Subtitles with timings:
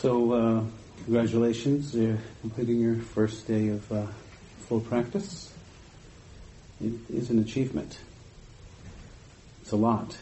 [0.00, 0.64] So, uh,
[1.04, 4.06] congratulations, you're completing your first day of uh,
[4.60, 5.52] full practice.
[6.82, 7.98] It is an achievement.
[9.60, 10.16] It's a lot,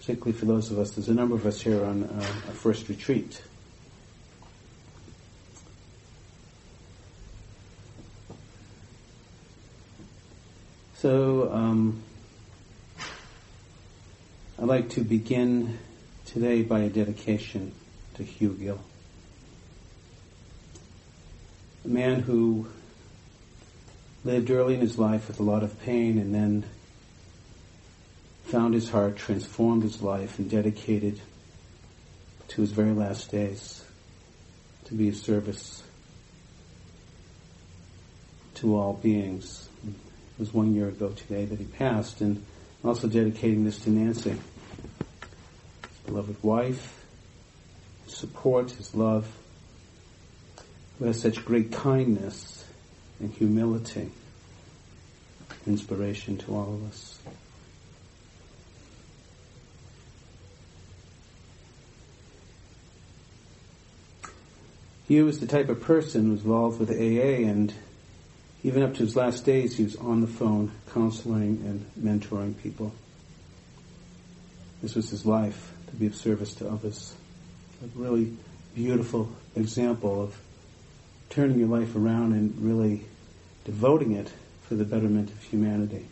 [0.00, 0.90] particularly for those of us.
[0.90, 3.40] There's a number of us here on uh, our first retreat.
[10.96, 12.02] So, um,
[14.58, 15.78] I'd like to begin
[16.26, 17.70] today by a dedication
[18.14, 18.80] to Hugh Gill.
[21.84, 22.66] A man who
[24.24, 26.64] lived early in his life with a lot of pain and then
[28.44, 31.20] found his heart, transformed his life, and dedicated
[32.48, 33.84] to his very last days
[34.86, 35.82] to be of service
[38.54, 39.68] to all beings.
[39.86, 39.92] It
[40.38, 42.42] was one year ago today that he passed, and
[42.82, 47.04] also dedicating this to Nancy, his beloved wife,
[48.06, 49.26] his support, his love,
[51.02, 52.64] has such great kindness
[53.20, 54.10] and humility,
[55.66, 57.18] inspiration to all of us.
[65.06, 67.74] He was the type of person who was involved with AA and
[68.62, 71.84] even up to his last days he was on the phone counseling and
[72.20, 72.94] mentoring people.
[74.80, 77.14] This was his life, to be of service to others.
[77.82, 78.34] A really
[78.74, 80.36] beautiful example of
[81.34, 83.04] turning your life around and really
[83.64, 84.30] devoting it
[84.62, 86.06] for the betterment of humanity.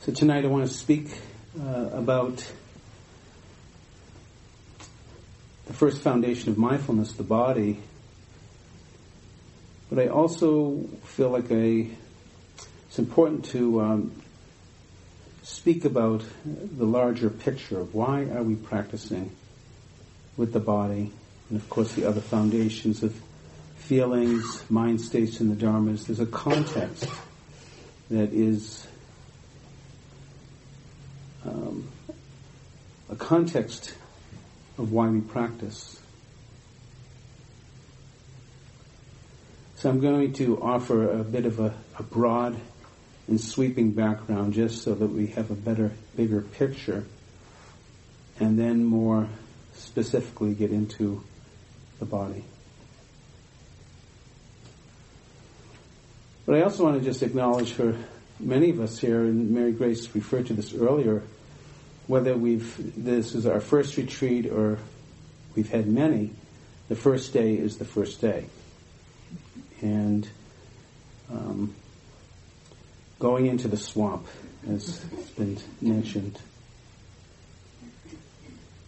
[0.00, 1.06] So tonight I want to speak
[1.58, 2.44] uh, about
[5.66, 7.78] the first foundation of mindfulness, the body.
[9.88, 11.90] But I also feel like I,
[12.88, 14.23] it's important to um,
[15.44, 19.30] speak about the larger picture of why are we practicing
[20.38, 21.12] with the body,
[21.50, 23.14] and of course the other foundations of
[23.76, 26.06] feelings, mind states, and the dharmas.
[26.06, 27.06] There's a context
[28.10, 28.86] that is
[31.44, 31.86] um,
[33.10, 33.94] a context
[34.78, 36.00] of why we practice.
[39.76, 42.58] So I'm going to offer a bit of a, a broad
[43.28, 47.04] and sweeping background just so that we have a better, bigger picture,
[48.38, 49.28] and then more
[49.74, 51.22] specifically get into
[51.98, 52.44] the body.
[56.46, 57.96] But I also want to just acknowledge for
[58.38, 61.22] many of us here, and Mary Grace referred to this earlier,
[62.06, 64.78] whether we've this is our first retreat or
[65.54, 66.30] we've had many,
[66.88, 68.44] the first day is the first day,
[69.80, 70.28] and
[71.32, 71.74] um,
[73.24, 74.26] going into the swamp,
[74.68, 76.38] as has been mentioned.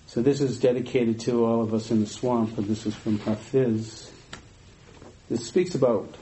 [0.09, 3.19] So this is dedicated to all of us in the swamp, and this is from
[3.21, 4.11] Hafiz.
[5.31, 6.15] This speaks about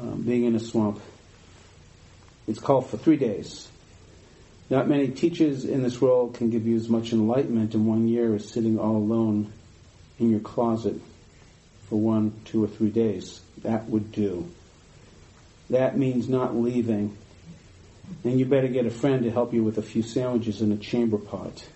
[0.00, 1.00] um, being in a swamp.
[2.46, 3.66] It's called for three days.
[4.70, 8.36] Not many teachers in this world can give you as much enlightenment in one year
[8.36, 9.52] as sitting all alone
[10.20, 11.00] in your closet
[11.88, 13.40] for one, two, or three days.
[13.64, 14.48] That would do.
[15.70, 17.16] That means not leaving.
[18.24, 20.76] And you better get a friend to help you with a few sandwiches in a
[20.76, 21.68] chamber pot.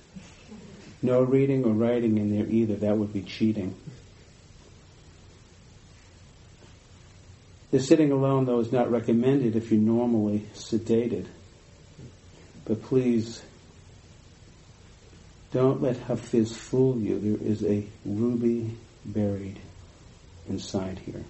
[1.03, 2.77] No reading or writing in there either.
[2.77, 3.75] That would be cheating.
[7.71, 11.27] The sitting alone, though, is not recommended if you're normally sedated.
[12.65, 13.43] But please,
[15.53, 17.19] don't let Hafiz fool you.
[17.19, 19.59] There is a ruby buried
[20.49, 21.25] inside here.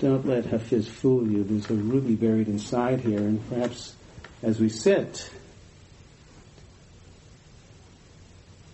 [0.00, 1.44] Don't let Hafiz fool you.
[1.44, 3.94] There's a ruby buried inside here, and perhaps
[4.42, 5.30] as we sit,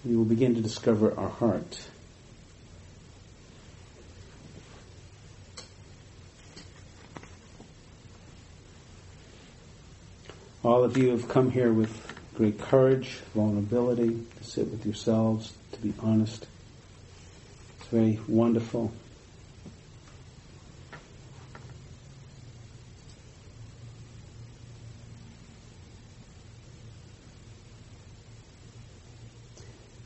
[0.05, 1.87] we will begin to discover our heart.
[10.63, 11.91] All of you have come here with
[12.34, 16.47] great courage, vulnerability, to sit with yourselves, to be honest.
[17.78, 18.93] It's very wonderful.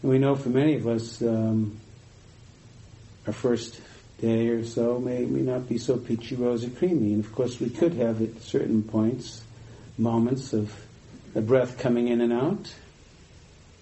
[0.05, 1.81] We know for many of us, um,
[3.27, 3.81] our first
[4.21, 7.15] day or so may, may not be so peachy, rosy, creamy.
[7.15, 9.43] And of course, we could have at certain points
[9.97, 10.73] moments of
[11.33, 12.75] the breath coming in and out,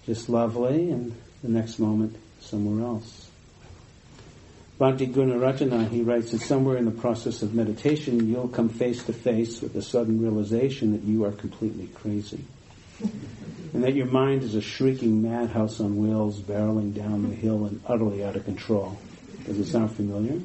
[0.05, 3.29] just lovely, and the next moment somewhere else.
[4.79, 9.13] Bhante Gunaratana, he writes that somewhere in the process of meditation, you'll come face to
[9.13, 12.45] face with a sudden realization that you are completely crazy.
[13.01, 17.81] And that your mind is a shrieking madhouse on wheels barreling down the hill and
[17.87, 18.97] utterly out of control.
[19.45, 20.39] Does it sound familiar?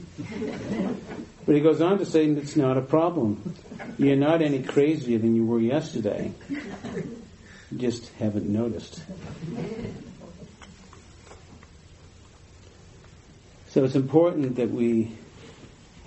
[1.46, 3.54] But he goes on to say that it's not a problem.
[3.96, 6.32] You're not any crazier than you were yesterday.
[6.50, 9.02] You just haven't noticed.
[13.68, 15.12] So it's important that we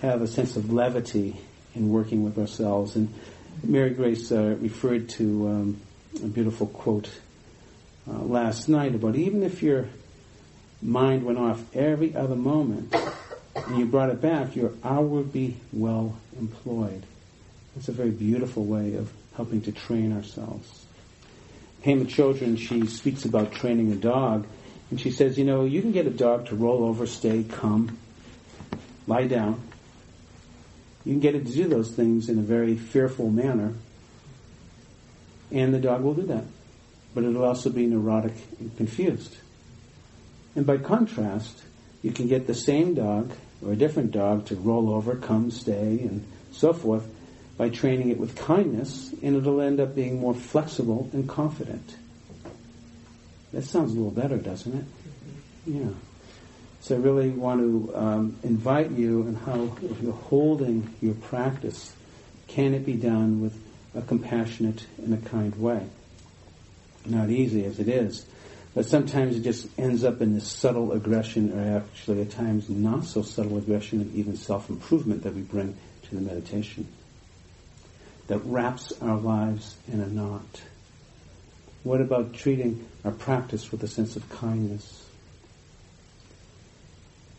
[0.01, 1.39] have a sense of levity
[1.75, 2.95] in working with ourselves.
[2.95, 3.13] And
[3.63, 5.81] Mary Grace uh, referred to um,
[6.15, 7.09] a beautiful quote
[8.07, 9.87] uh, last night about even if your
[10.81, 12.93] mind went off every other moment
[13.55, 17.03] and you brought it back, your hour would be well employed.
[17.77, 20.85] It's a very beautiful way of helping to train ourselves.
[21.83, 24.45] Pema Chödrön, she speaks about training a dog,
[24.89, 27.97] and she says, you know, you can get a dog to roll over, stay, come,
[29.07, 29.61] lie down.
[31.05, 33.73] You can get it to do those things in a very fearful manner,
[35.51, 36.43] and the dog will do that.
[37.13, 39.35] But it'll also be neurotic and confused.
[40.55, 41.61] And by contrast,
[42.01, 43.31] you can get the same dog
[43.63, 47.07] or a different dog to roll over, come, stay, and so forth
[47.57, 51.95] by training it with kindness, and it'll end up being more flexible and confident.
[53.53, 54.85] That sounds a little better, doesn't it?
[55.65, 55.89] Yeah.
[56.79, 61.93] So I really want to um, invite you in how, if you're holding your practice,
[62.47, 63.53] can it be done with
[63.95, 65.87] a compassionate and a kind way?
[67.05, 68.25] Not easy as it is,
[68.73, 73.05] but sometimes it just ends up in this subtle aggression, or actually at times not
[73.05, 76.87] so subtle aggression, and even self-improvement that we bring to the meditation.
[78.27, 80.61] That wraps our lives in a knot.
[81.83, 85.05] What about treating our practice with a sense of kindness?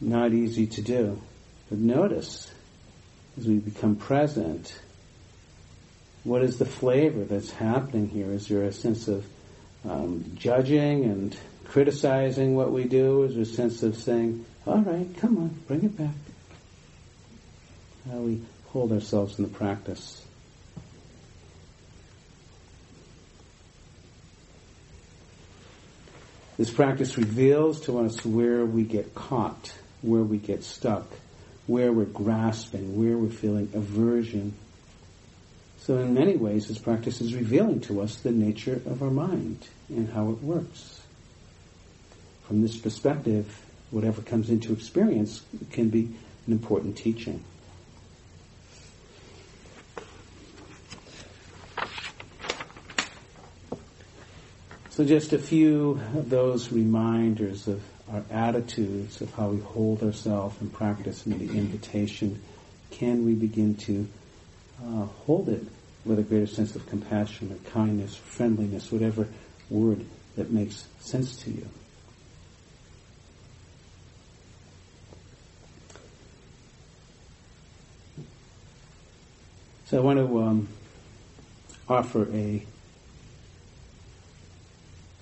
[0.00, 1.22] Not easy to do.
[1.70, 2.50] But notice,
[3.38, 4.78] as we become present,
[6.24, 8.30] what is the flavor that's happening here?
[8.30, 9.26] Is there a sense of
[9.88, 13.24] um, judging and criticizing what we do?
[13.24, 16.14] Is there a sense of saying, all right, come on, bring it back?
[18.10, 20.24] How we hold ourselves in the practice.
[26.56, 29.72] This practice reveals to us where we get caught,
[30.02, 31.06] where we get stuck,
[31.66, 34.54] where we're grasping, where we're feeling aversion,
[35.84, 39.66] so in many ways, this practice is revealing to us the nature of our mind
[39.88, 41.00] and how it works.
[42.46, 45.42] From this perspective, whatever comes into experience
[45.72, 46.14] can be
[46.46, 47.42] an important teaching.
[54.90, 60.60] So just a few of those reminders of our attitudes of how we hold ourselves
[60.60, 62.40] in practice and the invitation.
[62.92, 64.06] Can we begin to
[64.84, 65.64] uh, hold it
[66.04, 69.28] with a greater sense of compassion or kindness, or friendliness, whatever
[69.70, 70.04] word
[70.36, 71.66] that makes sense to you.
[79.86, 80.68] So I want to um,
[81.86, 82.64] offer a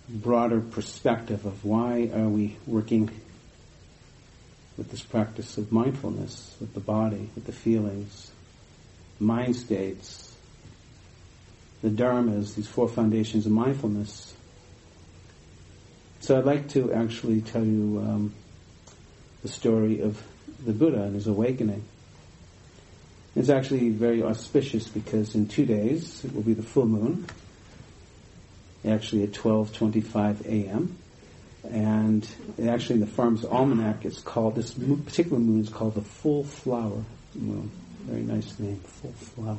[0.08, 3.10] broader perspective of why are we working
[4.76, 8.30] with this practice of mindfulness, with the body, with the feelings,
[9.20, 10.34] mind states,
[11.82, 14.34] the dharmas, these four foundations of mindfulness.
[16.20, 18.34] So I'd like to actually tell you um,
[19.42, 20.22] the story of
[20.64, 21.84] the Buddha and his awakening.
[23.36, 27.26] It's actually very auspicious because in two days it will be the full moon,
[28.84, 30.96] actually at 12:25 a.m.
[31.70, 32.26] And
[32.62, 37.04] actually in the Farm's Almanac it's called, this particular moon is called the full flower
[37.34, 37.70] moon.
[38.04, 39.58] Very nice name, full flower.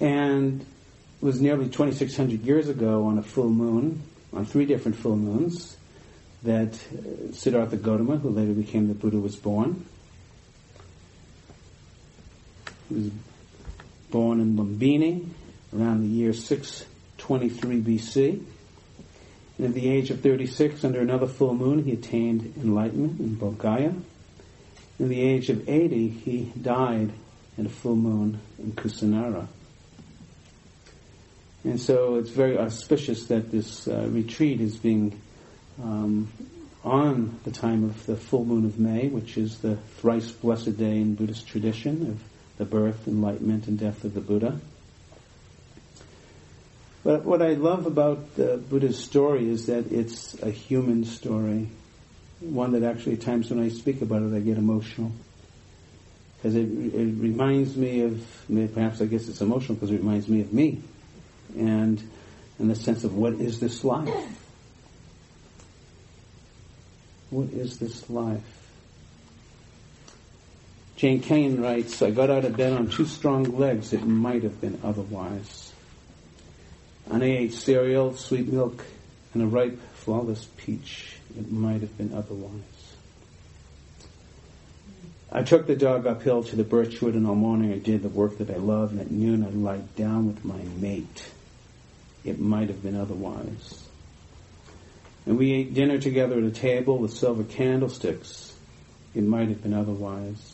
[0.00, 0.66] And it
[1.24, 4.02] was nearly 2,600 years ago on a full moon,
[4.32, 5.76] on three different full moons,
[6.42, 9.86] that uh, Siddhartha Gautama, who later became the Buddha, was born.
[12.88, 13.10] He was
[14.10, 15.26] born in Lumbini
[15.74, 18.44] around the year 623 BC.
[19.58, 23.94] And at the age of 36, under another full moon, he attained enlightenment in Bodhgaya.
[24.98, 27.12] In the age of 80, he died
[27.56, 29.46] in a full moon in Kusinara.
[31.62, 35.20] And so it's very auspicious that this uh, retreat is being
[35.82, 36.30] um,
[36.84, 40.98] on the time of the full moon of May, which is the thrice blessed day
[40.98, 42.20] in Buddhist tradition of
[42.58, 44.60] the birth, enlightenment, and death of the Buddha.
[47.04, 51.68] But what I love about the Buddha's story is that it's a human story.
[52.40, 55.12] One that actually at times when I speak about it I get emotional.
[56.36, 58.26] Because it, it reminds me of,
[58.74, 60.82] perhaps I guess it's emotional because it reminds me of me.
[61.56, 62.02] And
[62.58, 64.08] in the sense of what is this life?
[67.28, 68.40] What is this life?
[70.96, 73.92] Jane Kenyon writes, I got out of bed on two strong legs.
[73.92, 75.73] It might have been otherwise.
[77.10, 78.84] And I ate cereal, sweet milk,
[79.32, 81.16] and a ripe, flawless peach.
[81.38, 82.62] It might have been otherwise.
[85.30, 88.38] I took the dog uphill to the birchwood, and all morning I did the work
[88.38, 91.24] that I love, and at noon I lied down with my mate.
[92.24, 93.84] It might have been otherwise.
[95.26, 98.54] And we ate dinner together at a table with silver candlesticks.
[99.14, 100.53] It might have been otherwise.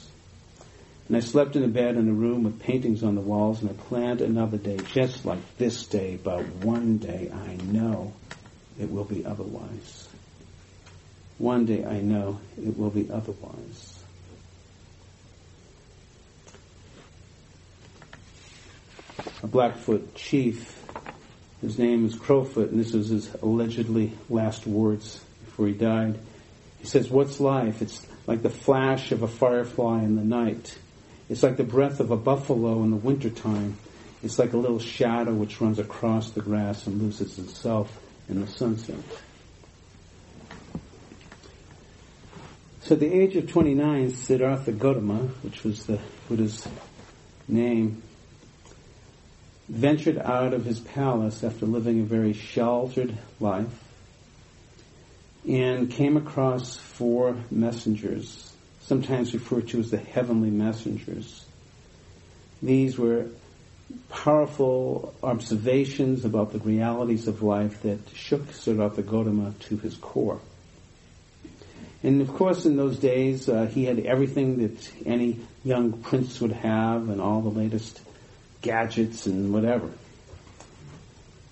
[1.10, 3.70] And I slept in a bed in a room with paintings on the walls, and
[3.70, 8.12] I planned another day just like this day, but one day I know
[8.78, 10.08] it will be otherwise.
[11.38, 13.98] One day I know it will be otherwise.
[19.42, 20.80] A Blackfoot chief,
[21.60, 26.20] his name is Crowfoot, and this was his allegedly last words before he died.
[26.78, 27.82] He says, What's life?
[27.82, 30.78] It's like the flash of a firefly in the night.
[31.30, 33.78] It's like the breath of a buffalo in the wintertime.
[34.20, 37.96] It's like a little shadow which runs across the grass and loses itself
[38.28, 38.96] in the sunset.
[42.82, 46.66] So at the age of 29, Siddhartha Gautama, which was the Buddha's
[47.46, 48.02] name,
[49.68, 53.84] ventured out of his palace after living a very sheltered life
[55.48, 58.49] and came across four messengers
[58.90, 61.44] sometimes referred to as the heavenly messengers.
[62.60, 63.26] These were
[64.08, 70.40] powerful observations about the realities of life that shook Siddhartha Gautama to his core.
[72.02, 76.50] And of course, in those days, uh, he had everything that any young prince would
[76.50, 78.00] have and all the latest
[78.60, 79.88] gadgets and whatever.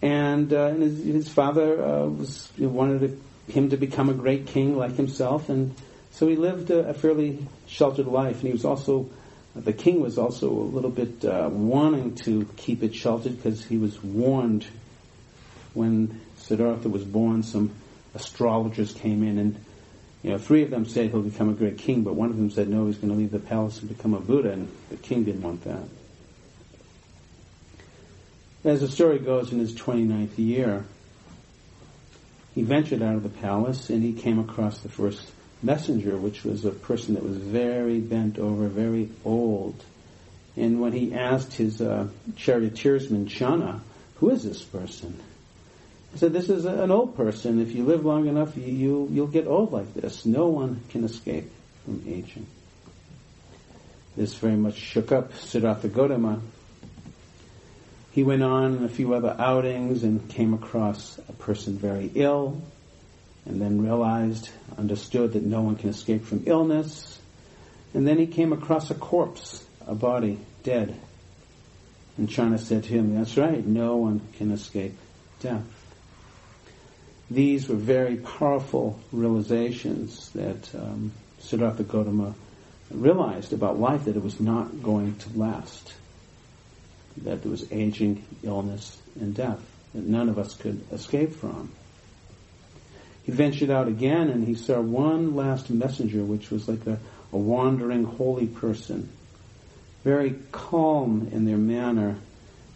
[0.02, 4.76] And, uh, and his, his, father uh, was wanted him to become a great king
[4.76, 5.76] like himself, and
[6.19, 9.09] so he lived a, a fairly sheltered life, and he was also
[9.55, 13.79] the king was also a little bit uh, wanting to keep it sheltered because he
[13.79, 14.67] was warned
[15.75, 17.45] when Siddhartha was born.
[17.45, 17.71] Some
[18.17, 19.65] astrologers came in, and
[20.25, 22.51] you know, three of them said he'll become a great king, but one of them
[22.51, 25.23] said no, he's going to leave the palace and become a Buddha, and the king
[25.23, 25.85] didn't want that.
[28.65, 30.85] As the story goes, in his 29th year,
[32.57, 35.23] he ventured out of the palace and he came across the first
[35.62, 39.83] messenger, which was a person that was very bent over, very old.
[40.57, 43.81] And when he asked his uh, charioteersman, Channa,
[44.17, 45.19] who is this person?
[46.12, 47.61] He said, this is an old person.
[47.61, 50.25] If you live long enough, you, you, you'll get old like this.
[50.25, 51.50] No one can escape
[51.85, 52.47] from aging.
[54.17, 56.41] This very much shook up Siddhartha Gautama.
[58.12, 62.61] He went on a few other outings and came across a person very ill,
[63.49, 67.19] and then realized, understood that no one can escape from illness.
[67.95, 70.95] And then he came across a corpse, a body, dead.
[72.17, 74.95] And Channa said to him, that's right, no one can escape
[75.40, 75.64] death.
[77.31, 82.35] These were very powerful realizations that um, Siddhartha Gautama
[82.90, 85.95] realized about life, that it was not going to last.
[87.19, 89.61] That there was aging, illness, and death
[89.95, 91.73] that none of us could escape from.
[93.29, 96.99] He ventured out again and he saw one last messenger, which was like a,
[97.31, 99.11] a wandering holy person.
[100.03, 102.17] Very calm in their manner,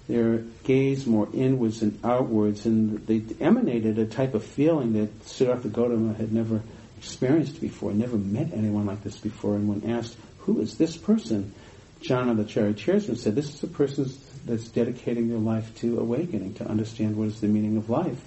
[0.08, 5.68] their gaze more inwards and outwards, and they emanated a type of feeling that Siddhartha
[5.68, 6.60] Gautama had never
[6.98, 9.54] experienced before, never met anyone like this before.
[9.54, 11.54] And when asked, who is this person?
[12.02, 14.06] Channa the charioteersman said, this is a person
[14.44, 18.22] that's dedicating their life to awakening, to understand what is the meaning of life.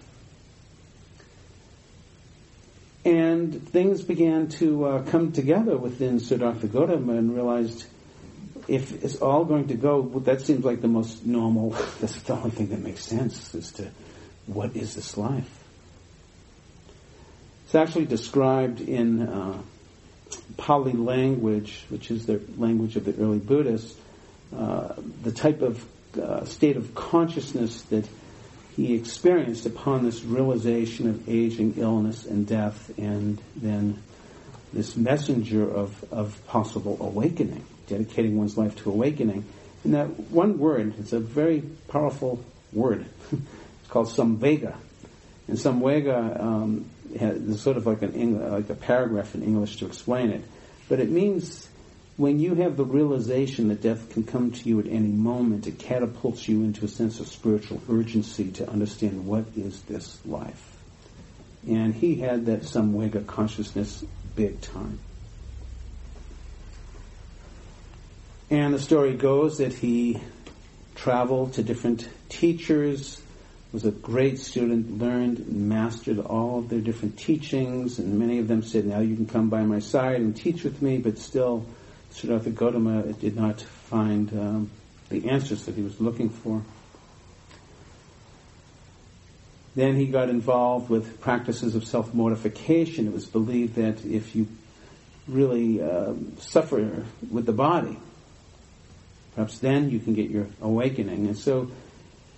[3.06, 7.86] And things began to uh, come together within Siddhartha Gautama and realized
[8.68, 11.70] if it's all going to go, that seems like the most normal,
[12.02, 13.92] that's the only thing that makes sense as to
[14.48, 15.64] what is this life.
[17.66, 19.62] It's actually described in uh,
[20.58, 23.96] Pali language, which is the language of the early Buddhists,
[24.56, 25.86] uh, the type of
[26.20, 28.08] uh, state of consciousness that
[28.76, 34.02] he experienced upon this realization of aging, illness, and death, and then
[34.74, 39.46] this messenger of, of possible awakening, dedicating one's life to awakening.
[39.86, 43.06] And that one word, it's a very powerful word.
[43.82, 44.76] It's called Samvega.
[45.48, 46.90] And Samvega um,
[47.20, 50.44] has sort of like an English, like a paragraph in English to explain it.
[50.90, 51.70] But it means
[52.18, 55.78] when you have the realization that death can come to you at any moment, it
[55.78, 60.78] catapults you into a sense of spiritual urgency to understand what is this life.
[61.68, 64.06] And he had that Samvega consciousness
[64.36, 65.00] big time.
[68.50, 70.22] And the story goes that he
[70.94, 73.22] traveled to different teachers,
[73.74, 78.64] was a great student, learned, mastered all of their different teachings, and many of them
[78.64, 81.66] said, now you can come by my side and teach with me, but still
[82.16, 84.72] Siddhartha Gautama did not find um,
[85.10, 86.62] the answers that he was looking for.
[89.76, 93.08] Then he got involved with practices of self-mortification.
[93.08, 94.48] It was believed that if you
[95.28, 98.00] really uh, suffer with the body,
[99.36, 101.28] perhaps then you can get your awakening.
[101.28, 101.70] And so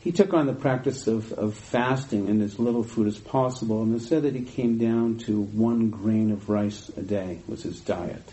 [0.01, 3.83] he took on the practice of, of fasting and as little food as possible.
[3.83, 7.61] And it said that he came down to one grain of rice a day was
[7.61, 8.23] his diet.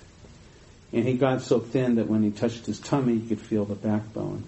[0.95, 3.75] And he got so thin that when he touched his tummy, he could feel the
[3.75, 4.45] backbone.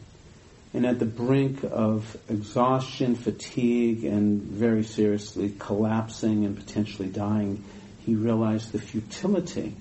[0.72, 7.64] And at the brink of exhaustion, fatigue, and very seriously collapsing and potentially dying,
[8.04, 9.74] he realized the futility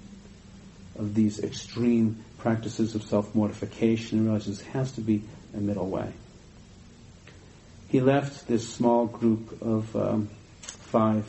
[0.98, 5.22] of these extreme practices of self-mortification and realized there has to be
[5.53, 6.13] a middle way.
[7.89, 10.29] He left this small group of um,
[10.62, 11.25] five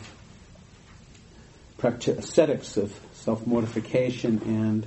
[1.83, 4.87] ascetics of self-mortification and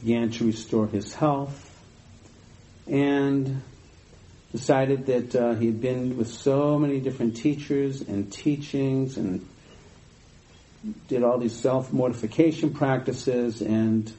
[0.00, 1.64] began to restore his health,
[2.86, 3.62] and
[4.52, 9.46] decided that uh, he had been with so many different teachers and teachings and
[11.08, 14.12] did all these self-mortification practices and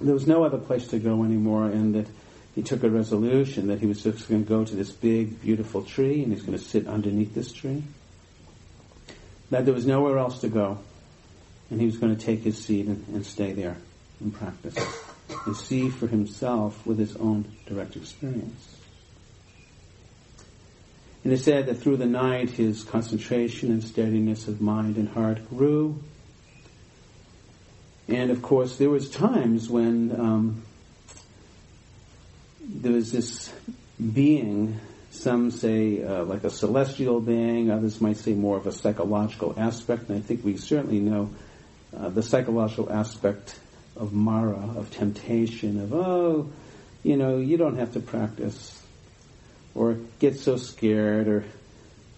[0.00, 2.06] there was no other place to go anymore and that
[2.54, 5.82] he took a resolution that he was just going to go to this big, beautiful
[5.82, 7.82] tree and he's going to sit underneath this tree.
[9.50, 10.78] That there was nowhere else to go
[11.70, 13.76] and he was going to take his seat and, and stay there
[14.20, 14.76] and practice
[15.46, 18.76] and see for himself with his own direct experience.
[21.24, 25.48] And it said that through the night his concentration and steadiness of mind and heart
[25.50, 26.02] grew.
[28.08, 30.62] And of course there was times when um,
[32.62, 33.52] there was this
[34.12, 34.78] being,
[35.10, 40.08] some say uh, like a celestial being, others might say more of a psychological aspect,
[40.08, 41.30] and I think we certainly know
[41.96, 43.58] uh, the psychological aspect
[43.98, 46.48] of Mara, of temptation, of, oh,
[47.02, 48.80] you know, you don't have to practice,
[49.74, 51.44] or get so scared, or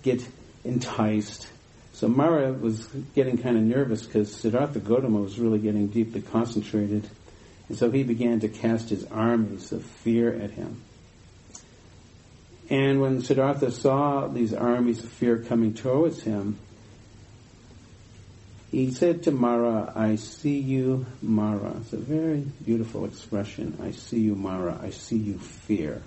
[0.03, 0.27] get
[0.65, 1.47] enticed.
[1.93, 7.09] So Mara was getting kind of nervous because Siddhartha Gautama was really getting deeply concentrated.
[7.69, 10.81] And so he began to cast his armies of fear at him.
[12.71, 16.59] And when Siddhartha saw these armies of fear coming towards him,
[18.71, 21.75] he said to Mara, I see you, Mara.
[21.81, 23.77] It's a very beautiful expression.
[23.83, 24.79] I see you, Mara.
[24.81, 26.03] I see you, fear.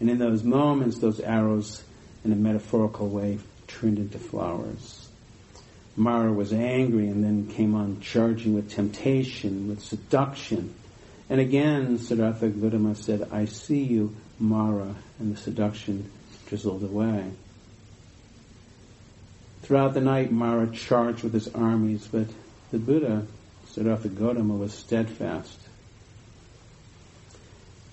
[0.00, 1.84] And in those moments, those arrows,
[2.24, 5.08] in a metaphorical way, turned into flowers.
[5.96, 10.74] Mara was angry and then came on charging with temptation, with seduction.
[11.28, 16.10] And again, Siddhartha Gautama said, I see you, Mara, and the seduction
[16.46, 17.30] drizzled away.
[19.64, 22.26] Throughout the night, Mara charged with his armies, but
[22.70, 23.26] the Buddha,
[23.68, 25.58] Siddhartha Gautama, was steadfast.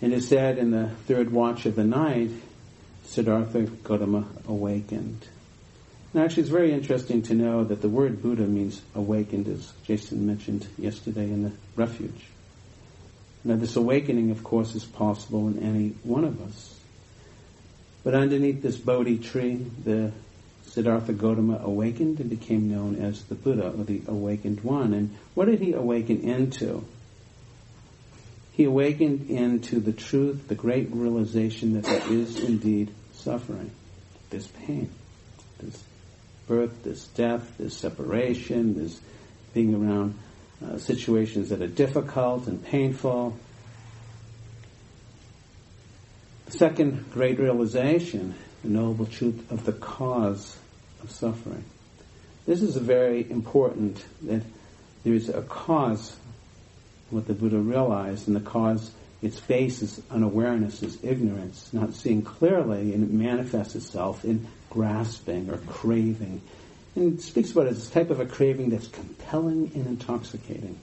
[0.01, 2.31] And it said in the third watch of the night,
[3.05, 5.25] Siddhartha Gautama awakened.
[6.13, 10.27] Now, actually, it's very interesting to know that the word Buddha means awakened, as Jason
[10.27, 12.25] mentioned yesterday in the refuge.
[13.45, 16.77] Now, this awakening, of course, is possible in any one of us.
[18.03, 20.11] But underneath this Bodhi tree, the
[20.71, 24.93] Siddhartha Gautama awakened and became known as the Buddha, or the awakened one.
[24.93, 26.85] And what did he awaken into?
[28.53, 33.71] He awakened into the truth, the great realization that there is indeed suffering,
[34.29, 34.89] this pain,
[35.59, 35.83] this
[36.47, 39.01] birth, this death, this separation, this
[39.53, 40.17] being around
[40.65, 43.35] uh, situations that are difficult and painful.
[46.45, 50.57] The second great realization, the noble truth of the cause
[51.03, 51.63] of suffering.
[52.45, 54.41] This is very important that
[55.03, 56.15] there is a cause,
[57.09, 62.93] what the Buddha realized, and the cause, its basis, unawareness, is ignorance, not seeing clearly,
[62.93, 66.41] and it manifests itself in grasping or craving.
[66.95, 70.79] And it speaks about it as a type of a craving that's compelling and intoxicating.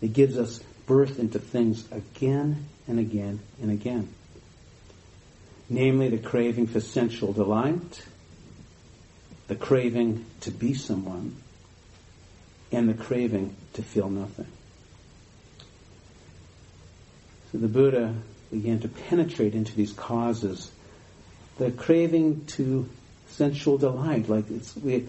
[0.00, 4.08] It gives us birth into things again and again and again.
[5.68, 8.02] namely the craving for sensual delight,
[9.48, 11.34] the craving to be someone,
[12.70, 14.46] and the craving to feel nothing.
[17.50, 18.14] So the Buddha
[18.50, 20.70] began to penetrate into these causes.
[21.56, 22.88] The craving to
[23.28, 25.06] sensual delight, like it's, we,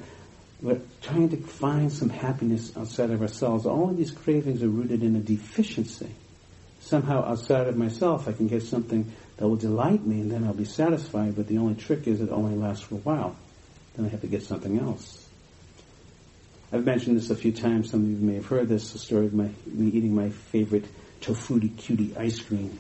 [0.62, 3.66] we're trying to find some happiness outside of ourselves.
[3.66, 6.10] All of these cravings are rooted in a deficiency.
[6.80, 10.54] Somehow outside of myself I can get something that will delight me and then I'll
[10.54, 13.36] be satisfied, but the only trick is it only lasts for a while.
[14.00, 15.28] Then I have to get something else.
[16.72, 17.90] I've mentioned this a few times.
[17.92, 20.86] Some of you may have heard this, the story of my, me eating my favorite
[21.20, 22.80] Tofutti Cutie ice cream.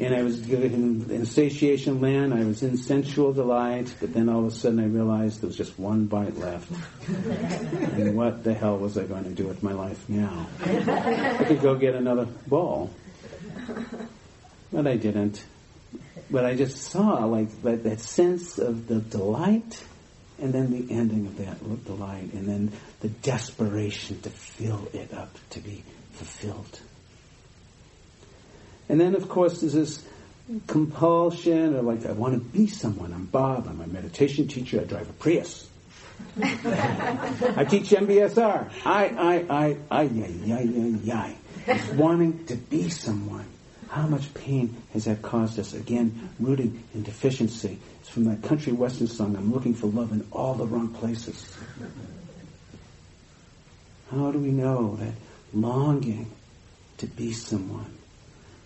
[0.00, 4.40] And I was in, in satiation land, I was in sensual delight, but then all
[4.40, 6.68] of a sudden I realized there was just one bite left.
[7.08, 10.48] and what the hell was I going to do with my life now?
[10.64, 12.90] I could go get another bowl.
[14.72, 15.44] But I didn't.
[16.28, 19.84] But I just saw like that, that sense of the delight
[20.40, 25.36] and then the ending of that delight and then the desperation to fill it up,
[25.50, 26.80] to be fulfilled.
[28.88, 30.02] And then, of course, there's this
[30.66, 33.12] compulsion, or like, I want to be someone.
[33.12, 33.68] I'm Bob.
[33.68, 34.80] I'm a meditation teacher.
[34.80, 35.68] I drive a Prius.
[36.42, 38.70] I teach MBSR.
[38.84, 40.02] I, I, I, I, I,
[40.50, 41.36] I, I,
[41.68, 41.80] I.
[41.94, 43.46] wanting to be someone.
[43.90, 45.74] How much pain has that caused us?
[45.74, 47.78] Again, rooted in deficiency.
[48.00, 51.54] It's from that country western song, I'm looking for love in all the wrong places.
[54.10, 55.12] How do we know that
[55.52, 56.30] longing
[56.98, 57.98] to be someone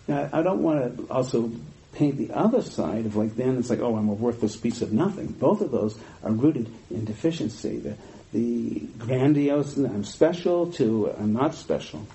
[0.07, 1.51] now, I don't want to also
[1.93, 4.93] paint the other side of like then it's like, oh, I'm a worthless piece of
[4.93, 5.29] nothing.
[5.29, 7.79] Both of those are rooted in deficiency.
[7.79, 7.97] The,
[8.33, 12.07] the grandiose, I'm special to I'm not special.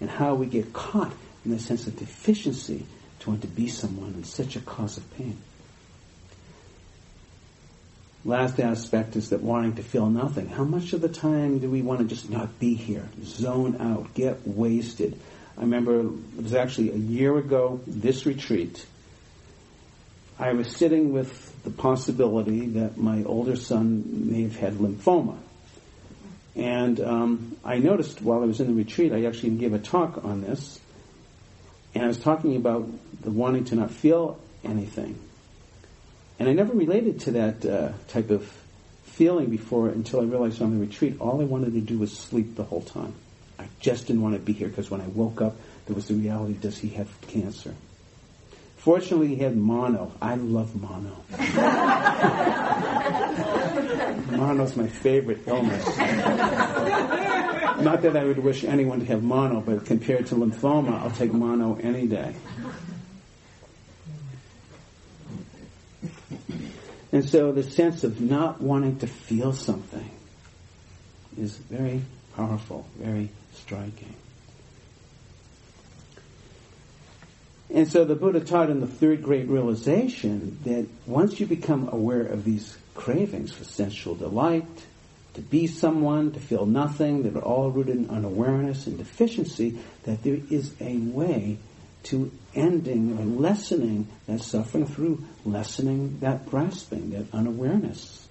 [0.00, 1.12] And how we get caught
[1.44, 2.86] in the sense of deficiency
[3.20, 5.36] to want to be someone is such a cause of pain.
[8.24, 10.48] Last aspect is that wanting to feel nothing.
[10.48, 14.14] How much of the time do we want to just not be here, zone out,
[14.14, 15.18] get wasted?
[15.58, 18.86] I remember it was actually a year ago, this retreat.
[20.38, 25.36] I was sitting with the possibility that my older son may have had lymphoma.
[26.56, 30.24] And um, I noticed while I was in the retreat, I actually gave a talk
[30.24, 30.80] on this.
[31.94, 32.88] And I was talking about
[33.22, 35.18] the wanting to not feel anything.
[36.38, 38.50] And I never related to that uh, type of
[39.04, 42.56] feeling before until I realized on the retreat, all I wanted to do was sleep
[42.56, 43.14] the whole time.
[43.58, 45.54] I just didn't want to be here because when I woke up,
[45.86, 47.74] there was the reality, does he have cancer?
[48.76, 50.12] Fortunately, he had mono.
[50.20, 51.16] I love mono.
[54.36, 55.84] Mono's my favorite illness.
[57.84, 61.34] Not that I would wish anyone to have mono, but compared to lymphoma, I'll take
[61.34, 62.34] mono any day.
[67.12, 70.10] And so the sense of not wanting to feel something
[71.38, 72.00] is very
[72.34, 74.14] powerful, very striking.
[77.70, 82.22] And so the Buddha taught in the third great realization that once you become aware
[82.22, 84.64] of these cravings for sensual delight,
[85.34, 90.22] to be someone, to feel nothing, that are all rooted in unawareness and deficiency, that
[90.22, 91.58] there is a way
[92.04, 98.26] to ending or lessening that suffering through lessening that grasping, that unawareness.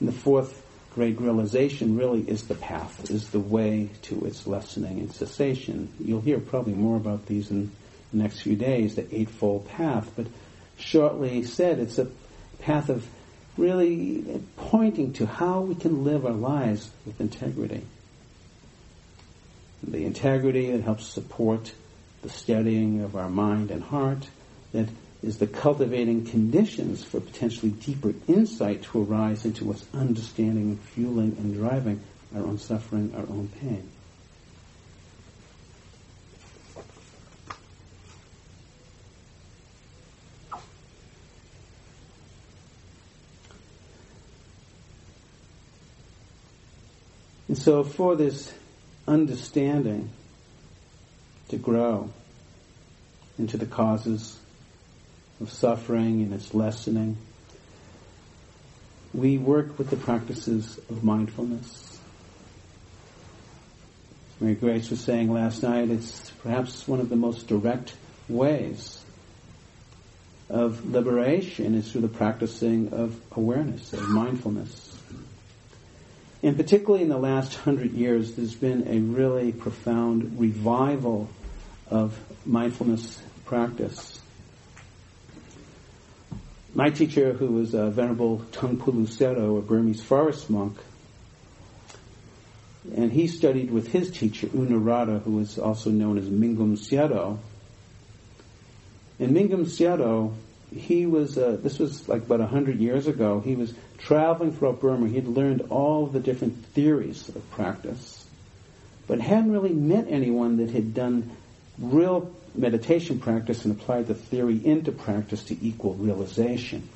[0.00, 0.62] And the fourth
[0.94, 5.90] great realization really is the path, is the way to its lessening and cessation.
[5.98, 7.70] You'll hear probably more about these in
[8.12, 10.26] the next few days, the Eightfold Path, but
[10.76, 12.08] shortly said, it's a
[12.58, 13.06] path of
[13.56, 17.82] really pointing to how we can live our lives with integrity.
[19.82, 21.72] The integrity that helps support
[22.22, 24.28] the steadying of our mind and heart,
[24.72, 24.88] that
[25.22, 31.54] is the cultivating conditions for potentially deeper insight to arise into what's understanding, fueling, and
[31.54, 32.00] driving
[32.34, 33.91] our own suffering, our own pain.
[47.52, 48.50] And so for this
[49.06, 50.08] understanding
[51.50, 52.08] to grow
[53.38, 54.38] into the causes
[55.38, 57.18] of suffering and its lessening.
[59.12, 61.98] We work with the practices of mindfulness.
[64.40, 67.92] Mary Grace was saying last night, it's perhaps one of the most direct
[68.30, 69.04] ways
[70.48, 74.91] of liberation is through the practicing of awareness, of mindfulness.
[76.42, 81.28] And particularly in the last hundred years, there's been a really profound revival
[81.88, 84.20] of mindfulness practice.
[86.74, 90.76] my teacher, who was a Venerable Taungpulu Sero, a Burmese forest monk,
[92.96, 97.38] and he studied with his teacher, U Narada, who was also known as Mingun Sayadaw.
[99.20, 100.32] And Mingun Sayadaw,
[100.74, 104.80] he was, uh, this was like about a hundred years ago, he was traveling throughout
[104.80, 105.08] Burma.
[105.08, 108.24] He had learned all the different theories of practice,
[109.06, 111.30] but hadn't really met anyone that had done
[111.78, 116.88] real meditation practice and applied the theory into practice to equal realization.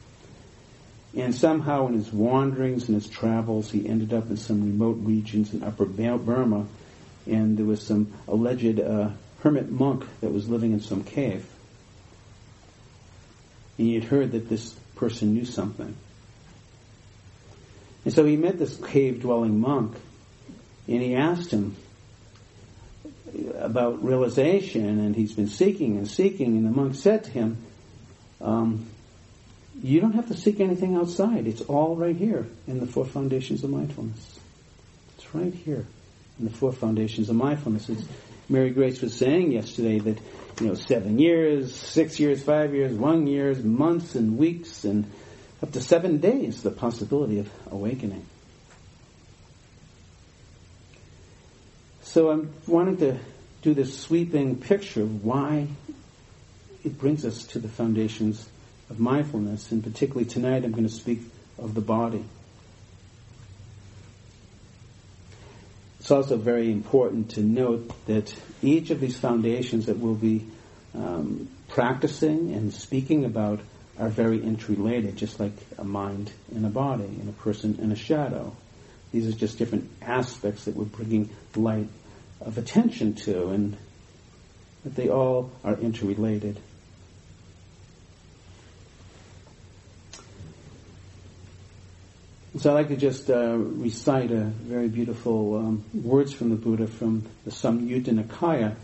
[1.14, 5.54] And somehow in his wanderings and his travels, he ended up in some remote regions
[5.54, 6.66] in upper Burma,
[7.26, 9.10] and there was some alleged uh,
[9.40, 11.46] hermit monk that was living in some cave.
[13.78, 15.94] And he had heard that this person knew something.
[18.04, 19.96] And so he met this cave dwelling monk,
[20.86, 21.76] and he asked him
[23.58, 27.58] about realization, and he's been seeking and seeking, and the monk said to him,
[28.40, 28.86] um,
[29.82, 31.46] you don't have to seek anything outside.
[31.46, 34.38] It's all right here in the four foundations of mindfulness.
[35.18, 35.84] It's right here
[36.38, 37.88] in the four foundations of mindfulness.
[37.88, 38.04] It's,
[38.48, 40.18] Mary Grace was saying yesterday that,
[40.60, 45.10] you know, seven years, six years, five years, one years, months and weeks and
[45.62, 48.24] up to seven days, the possibility of awakening.
[52.02, 53.18] So I'm wanting to
[53.62, 55.66] do this sweeping picture of why
[56.84, 58.48] it brings us to the foundations
[58.88, 61.20] of mindfulness, and particularly tonight I'm going to speak
[61.58, 62.24] of the body.
[66.06, 70.46] It's also very important to note that each of these foundations that we'll be
[70.94, 73.58] um, practicing and speaking about
[73.98, 77.96] are very interrelated, just like a mind and a body, and a person and a
[77.96, 78.54] shadow.
[79.10, 81.88] These are just different aspects that we're bringing light
[82.40, 83.76] of attention to, and
[84.84, 86.60] that they all are interrelated.
[92.58, 96.86] So I'd like to just uh, recite a very beautiful um, words from the Buddha
[96.86, 98.76] from the Samyutta Nikaya.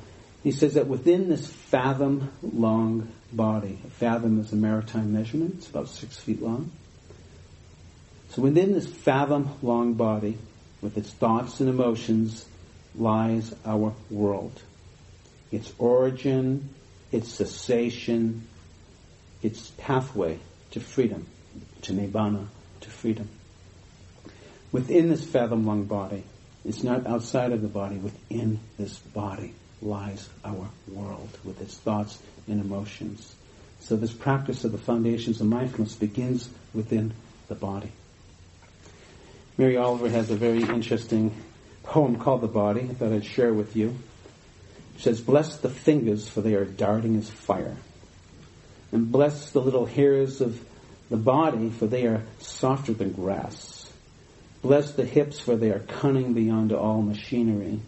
[0.43, 5.71] He says that within this fathom long body, a fathom is a maritime measurement, it's
[5.71, 6.71] about six feet long.
[8.31, 10.37] So within this fathom long body,
[10.83, 12.45] with its thoughts and emotions,
[12.95, 14.61] lies our world.
[15.51, 16.69] Its origin,
[17.11, 18.47] its cessation,
[19.41, 20.41] its pathway
[20.73, 21.27] to freedom,
[21.83, 22.49] to nibbana,
[22.81, 23.31] to freedom
[24.73, 26.25] within this fathom long body.
[26.65, 27.97] It's not outside of the body.
[27.97, 33.35] Within this body lies our world with its thoughts and emotions.
[33.81, 37.13] So this practice of the foundations of mindfulness begins within
[37.49, 37.91] the body.
[39.59, 41.35] Mary Oliver has a very interesting
[41.83, 43.97] poem called The Body thought I'd share with you.
[44.97, 47.77] It says, Bless the fingers, for they are darting as fire.
[48.93, 50.65] And bless the little hairs of
[51.11, 53.72] the body, for they are softer than grass.
[54.63, 57.81] Bless the hips, for they are cunning beyond all machinery.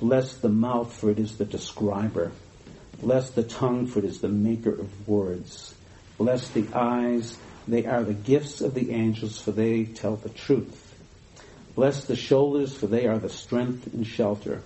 [0.00, 2.32] Bless the mouth, for it is the describer.
[3.00, 5.74] Bless the tongue, for it is the maker of words.
[6.18, 10.94] Bless the eyes, they are the gifts of the angels, for they tell the truth.
[11.76, 14.62] Bless the shoulders, for they are the strength and shelter.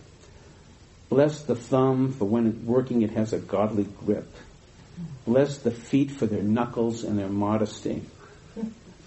[1.10, 4.34] Bless the thumb, for when working it has a godly grip.
[5.26, 8.02] Bless the feet for their knuckles and their modesty.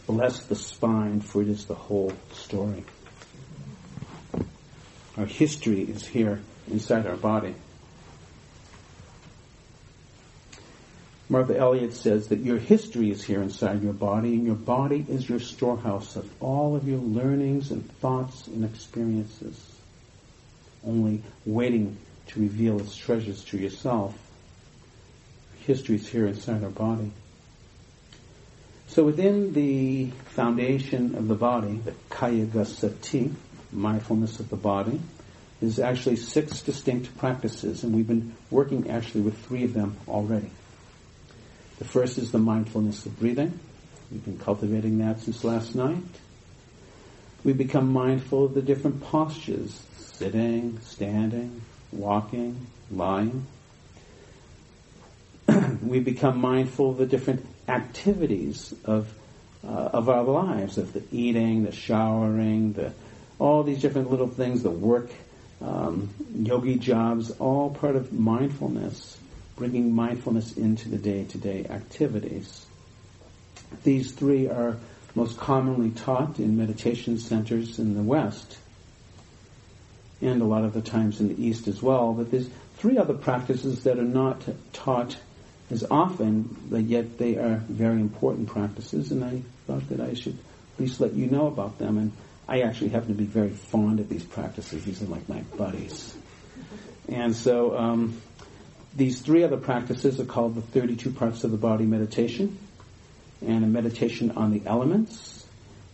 [0.08, 2.86] Bless the spine, for it is the whole story.
[5.18, 6.40] Our history is here
[6.72, 7.56] inside our body.
[11.28, 15.28] Martha Elliott says that your history is here inside your body, and your body is
[15.28, 19.60] your storehouse of all of your learnings and thoughts and experiences,
[20.86, 24.18] only waiting to reveal its treasures to yourself.
[25.66, 27.12] History is here inside our body.
[28.88, 33.34] So within the foundation of the body, the Kayagatasati,
[33.72, 35.00] mindfulness of the body,
[35.62, 40.52] is actually six distinct practices, and we've been working actually with three of them already.
[41.80, 43.60] The first is the mindfulness of breathing.
[44.12, 46.04] We've been cultivating that since last night.
[47.44, 53.46] We become mindful of the different postures, sitting, standing, walking, lying.
[55.84, 59.12] we become mindful of the different activities of
[59.64, 62.94] uh, of our lives, of the eating, the showering, the
[63.40, 65.10] all these different little things, the work,
[65.62, 69.18] um, yogi jobs, all part of mindfulness,
[69.56, 72.66] bringing mindfulness into the day-to-day activities.
[73.84, 74.78] These three are
[75.14, 78.58] most commonly taught in meditation centers in the West,
[80.22, 82.14] and a lot of the times in the East as well.
[82.14, 84.42] But there's three other practices that are not
[84.74, 85.18] taught
[85.70, 90.38] as often, but yet they are very important practices, and I thought that I should
[90.38, 91.98] at least let you know about them.
[91.98, 92.12] And
[92.48, 94.86] I actually happen to be very fond of these practices.
[94.86, 96.16] These are like my buddies.
[97.10, 98.22] And so um,
[98.96, 102.58] these three other practices are called the 32 parts of the body meditation,
[103.46, 105.46] and a meditation on the elements,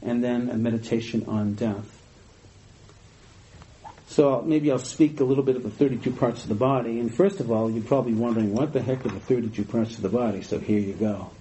[0.01, 1.92] and then a meditation on death.
[4.13, 6.99] So maybe I'll speak a little bit of the 32 parts of the body.
[6.99, 10.03] And first of all, you're probably wondering, what the heck are the 32 parts of
[10.03, 10.43] the body?
[10.43, 11.31] So here you go.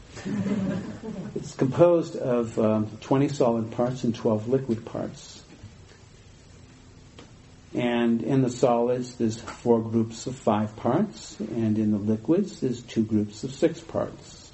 [1.34, 5.42] it's composed of um, 20 solid parts and 12 liquid parts.
[7.74, 12.80] And in the solids, there's four groups of five parts, and in the liquids, there's
[12.80, 14.50] two groups of six parts.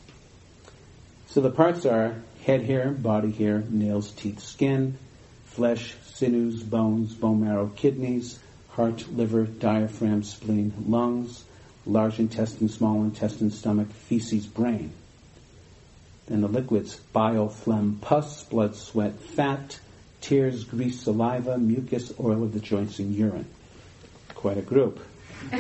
[1.28, 4.98] So the parts are head hair, body hair, nails, teeth, skin,
[5.59, 8.38] flesh, sinews, bones, bone marrow, kidneys,
[8.71, 11.42] heart, liver, diaphragm, spleen, lungs,
[11.85, 14.92] large intestine, small intestine, stomach, feces, brain.
[16.27, 19.81] Then the liquids, bile, phlegm, pus, blood, sweat, fat,
[20.21, 23.49] tears, grease, saliva, mucus, oil of the joints, and urine.
[24.37, 25.05] Quite a group.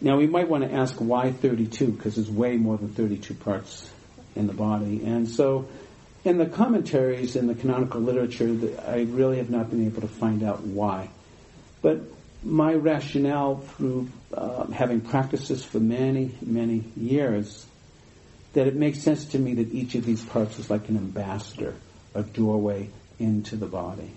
[0.00, 3.90] now we might want to ask why 32, because there's way more than 32 parts
[4.34, 5.04] in the body.
[5.04, 5.68] And so
[6.24, 8.56] in the commentaries in the canonical literature,
[8.86, 11.08] I really have not been able to find out why.
[11.82, 12.00] But
[12.42, 17.66] my rationale through uh, having practiced this for many, many years,
[18.52, 21.74] that it makes sense to me that each of these parts is like an ambassador,
[22.14, 24.10] a doorway into the body.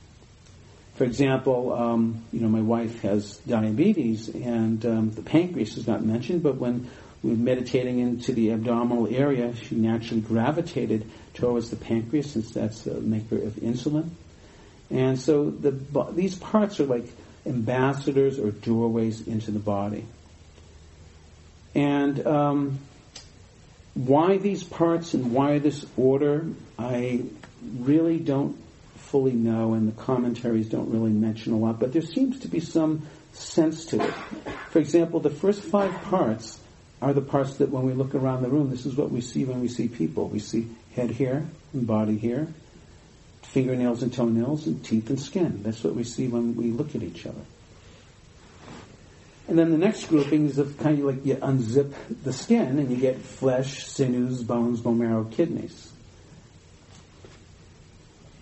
[0.96, 6.04] For example, um, you know, my wife has diabetes, and um, the pancreas is not
[6.04, 6.90] mentioned, but when
[7.24, 13.38] meditating into the abdominal area, she naturally gravitated towards the pancreas since that's the maker
[13.38, 14.10] of insulin.
[14.92, 15.72] And so the,
[16.12, 17.06] these parts are like
[17.46, 20.06] ambassadors or doorways into the body.
[21.74, 22.80] And um,
[23.96, 26.46] why these parts and why this order,
[26.78, 27.24] I
[27.80, 28.58] really don't
[28.96, 32.60] fully know, and the commentaries don't really mention a lot, but there seems to be
[32.60, 34.14] some sense to it.
[34.70, 36.60] For example, the first five parts
[37.04, 39.44] are the parts that when we look around the room, this is what we see
[39.44, 40.30] when we see people.
[40.30, 42.48] We see head hair and body hair,
[43.42, 45.64] fingernails and toenails, and teeth and skin.
[45.64, 47.42] That's what we see when we look at each other.
[49.50, 52.90] And then the next grouping is of kind of like you unzip the skin and
[52.90, 55.93] you get flesh, sinews, bones, bone marrow, kidneys.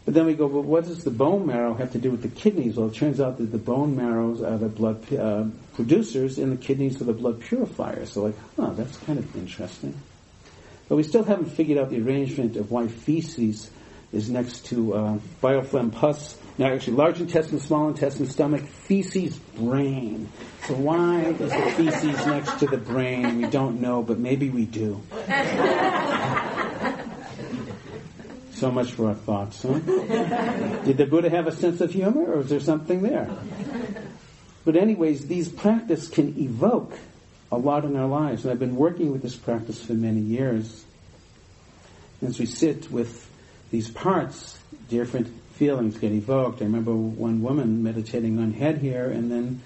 [0.03, 2.27] But then we go, well, what does the bone marrow have to do with the
[2.27, 2.75] kidneys?
[2.75, 6.57] Well, it turns out that the bone marrows are the blood uh, producers and the
[6.57, 8.11] kidneys are the blood purifiers.
[8.13, 9.95] So like, huh, that's kind of interesting.
[10.89, 13.69] But we still haven't figured out the arrangement of why feces
[14.11, 16.37] is next to uh, biofilm pus.
[16.57, 20.29] Now, actually, large intestine, small intestine, stomach, feces, brain.
[20.67, 23.37] So why is the feces next to the brain?
[23.37, 25.01] We don't know, but maybe we do.
[28.61, 29.79] So much for our thoughts, huh?
[29.79, 33.27] Did the Buddha have a sense of humor, or is there something there?
[34.65, 36.93] But anyways, these practices can evoke
[37.51, 38.43] a lot in our lives.
[38.43, 40.85] And I've been working with this practice for many years.
[42.21, 43.27] As we sit with
[43.71, 46.61] these parts, different feelings get evoked.
[46.61, 49.61] I remember one woman meditating on head hair, and then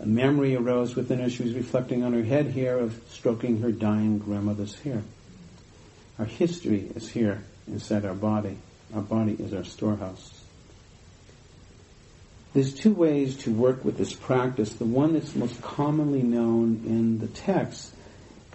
[0.00, 1.30] a memory arose within her.
[1.30, 5.04] She was reflecting on her head hair of stroking her dying grandmother's hair.
[6.18, 8.56] Our history is here inside our body.
[8.94, 10.34] Our body is our storehouse.
[12.54, 14.72] There's two ways to work with this practice.
[14.72, 17.92] The one that's most commonly known in the text,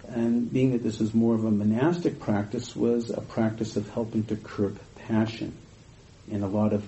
[0.08, 4.24] and being that this is more of a monastic practice, was a practice of helping
[4.24, 5.56] to curb passion.
[6.28, 6.84] In a lot of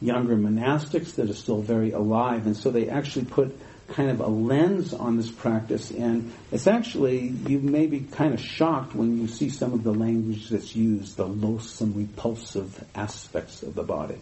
[0.00, 3.58] younger monastics that are still very alive, and so they actually put
[3.88, 8.40] kind of a lens on this practice, and it's actually, you may be kind of
[8.40, 13.74] shocked when you see some of the language that's used, the loathsome, repulsive aspects of
[13.74, 14.18] the body.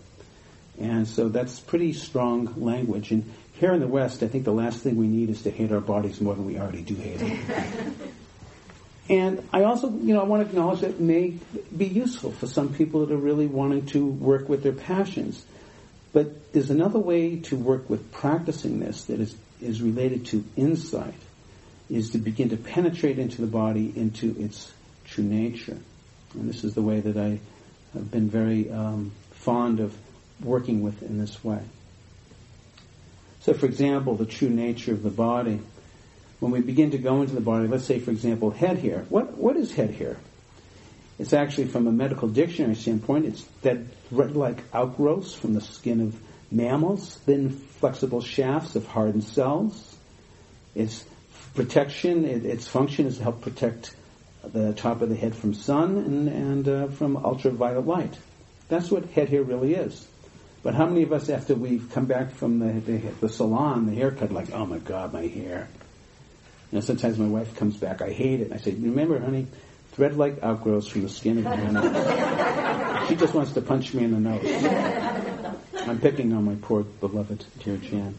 [0.79, 3.11] And so that's pretty strong language.
[3.13, 5.71] And here in the West, I think the last thing we need is to hate
[5.71, 7.97] our bodies more than we already do hate them.
[9.09, 11.35] and I also, you know, I want to acknowledge that it may
[11.77, 15.45] be useful for some people that are really wanting to work with their passions.
[16.13, 21.15] But there's another way to work with practicing this that is is related to insight,
[21.89, 24.73] is to begin to penetrate into the body, into its
[25.05, 25.79] true nature.
[26.35, 27.39] And this is the way that I
[27.95, 29.95] have been very um, fond of
[30.43, 31.61] working with in this way.
[33.41, 35.61] So, for example, the true nature of the body.
[36.41, 39.05] When we begin to go into the body, let's say, for example, head hair.
[39.09, 40.17] What, what is head hair?
[41.19, 46.17] It's actually, from a medical dictionary standpoint, it's that thread-like outgrowths from the skin of
[46.53, 49.97] mammals, thin flexible shafts of hardened cells.
[50.75, 51.05] It's
[51.55, 53.95] protection, it, its function is to help protect
[54.45, 58.17] the top of the head from sun and, and uh, from ultraviolet light.
[58.69, 60.07] That's what head hair really is.
[60.63, 63.95] But how many of us, after we've come back from the, the, the salon, the
[63.95, 65.69] haircut, like, oh my god, my hair.
[66.71, 68.45] You know, sometimes my wife comes back, I hate it.
[68.45, 69.49] And I say, remember, honey,
[69.93, 74.21] thread-like outgrowths from the skin of your she just wants to punch me in the
[74.21, 75.12] nose.
[75.93, 78.17] I'm picking on my poor beloved dear Jan.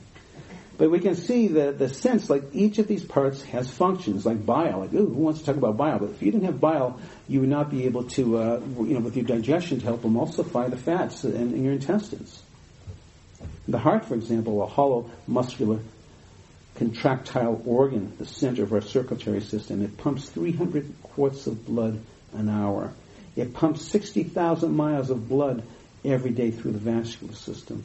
[0.78, 4.46] But we can see the, the sense, like each of these parts has functions, like
[4.46, 4.82] bile.
[4.82, 5.98] Like, ooh, who wants to talk about bile?
[5.98, 9.00] But if you didn't have bile, you would not be able to, uh, you know,
[9.00, 12.44] with your digestion to help emulsify the fats in, in your intestines.
[13.68, 15.80] The heart, for example, a hollow muscular
[16.76, 19.82] contractile organ, the center of our circulatory system.
[19.84, 22.04] It pumps 300 quarts of blood
[22.34, 22.94] an hour.
[23.36, 25.64] It pumps 60,000 miles of blood
[26.06, 27.84] every day through the vascular system.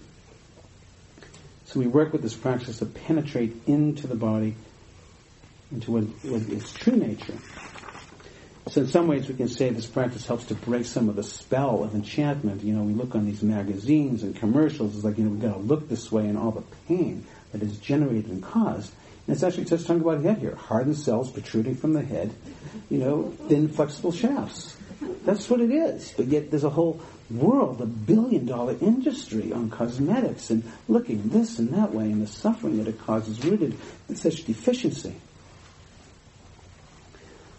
[1.67, 4.55] So we work with this practice to penetrate into the body,
[5.71, 7.35] into what, what its true nature.
[8.69, 11.23] So in some ways we can say this practice helps to break some of the
[11.23, 12.63] spell of enchantment.
[12.63, 15.55] You know, we look on these magazines and commercials, it's like, you know, we've got
[15.55, 18.93] to look this way and all the pain that is generated and caused.
[19.27, 20.55] And it's actually just talking about head here.
[20.55, 22.31] Hardened cells protruding from the head,
[22.91, 24.77] you know, thin flexible shafts.
[25.25, 26.13] That's what it is.
[26.17, 31.59] But yet there's a whole world, a billion dollar industry on cosmetics and looking this
[31.59, 33.77] and that way and the suffering that it causes rooted
[34.09, 35.15] in such deficiency.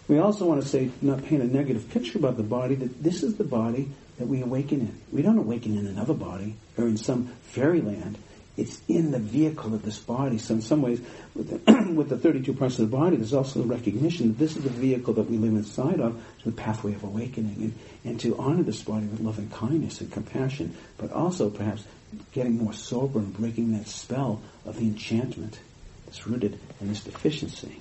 [0.07, 3.21] We also want to say, not paint a negative picture about the body, that this
[3.21, 5.01] is the body that we awaken in.
[5.11, 8.17] We don't awaken in another body or in some fairyland.
[8.57, 10.37] It's in the vehicle of this body.
[10.37, 11.01] So in some ways,
[11.33, 14.57] with the, with the 32 parts of the body, there's also a recognition that this
[14.57, 17.73] is the vehicle that we live inside of, to the pathway of awakening, and,
[18.03, 21.85] and to honor this body with love and kindness and compassion, but also perhaps
[22.33, 25.59] getting more sober and breaking that spell of the enchantment
[26.05, 27.79] that's rooted in this deficiency.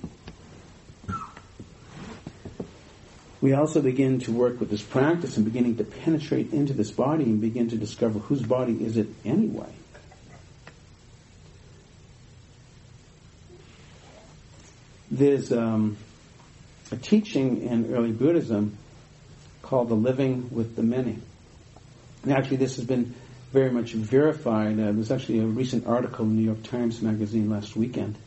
[3.41, 7.23] We also begin to work with this practice and beginning to penetrate into this body
[7.23, 9.73] and begin to discover whose body is it anyway.
[15.19, 15.97] There's um,
[16.91, 18.77] a teaching in early Buddhism
[19.61, 21.19] called the living with the many.
[22.23, 23.13] And actually, this has been
[23.51, 24.79] very much verified.
[24.79, 28.17] Uh, there's actually a recent article in the New York Times Magazine last weekend.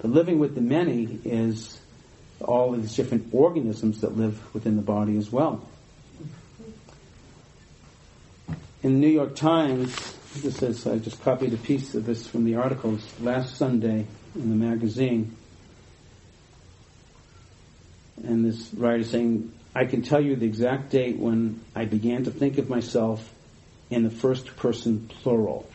[0.00, 1.80] The living with the many is
[2.40, 5.66] all these different organisms that live within the body as well.
[8.82, 9.94] In the New York Times,
[10.36, 14.50] this is, I just copied a piece of this from the articles last Sunday in
[14.50, 15.36] the magazine
[18.24, 22.30] and this writer saying, I can tell you the exact date when I began to
[22.30, 23.32] think of myself
[23.90, 25.68] in the first person plural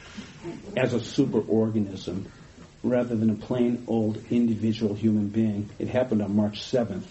[0.76, 2.26] as a superorganism
[2.84, 5.70] rather than a plain old individual human being.
[5.80, 7.06] It happened on March 7th.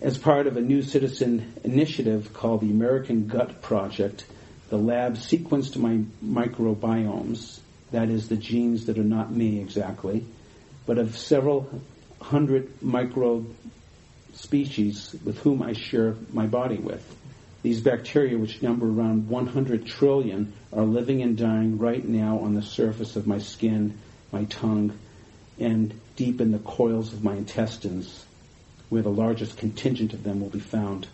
[0.00, 4.26] As part of a new citizen initiative called the American Gut Project,
[4.68, 7.60] the lab sequenced my microbiomes
[7.94, 10.24] that is the genes that are not me exactly,
[10.84, 11.70] but of several
[12.20, 13.54] hundred microbe
[14.32, 17.04] species with whom I share my body with.
[17.62, 22.62] These bacteria, which number around 100 trillion, are living and dying right now on the
[22.62, 23.96] surface of my skin,
[24.32, 24.98] my tongue,
[25.58, 28.26] and deep in the coils of my intestines,
[28.88, 31.06] where the largest contingent of them will be found.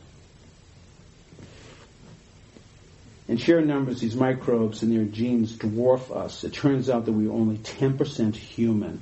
[3.30, 6.42] In sheer numbers, these microbes and their genes dwarf us.
[6.42, 9.00] It turns out that we're only 10% human.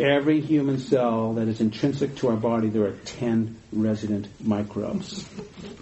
[0.00, 5.22] Every human cell that is intrinsic to our body, there are 10 resident microbes.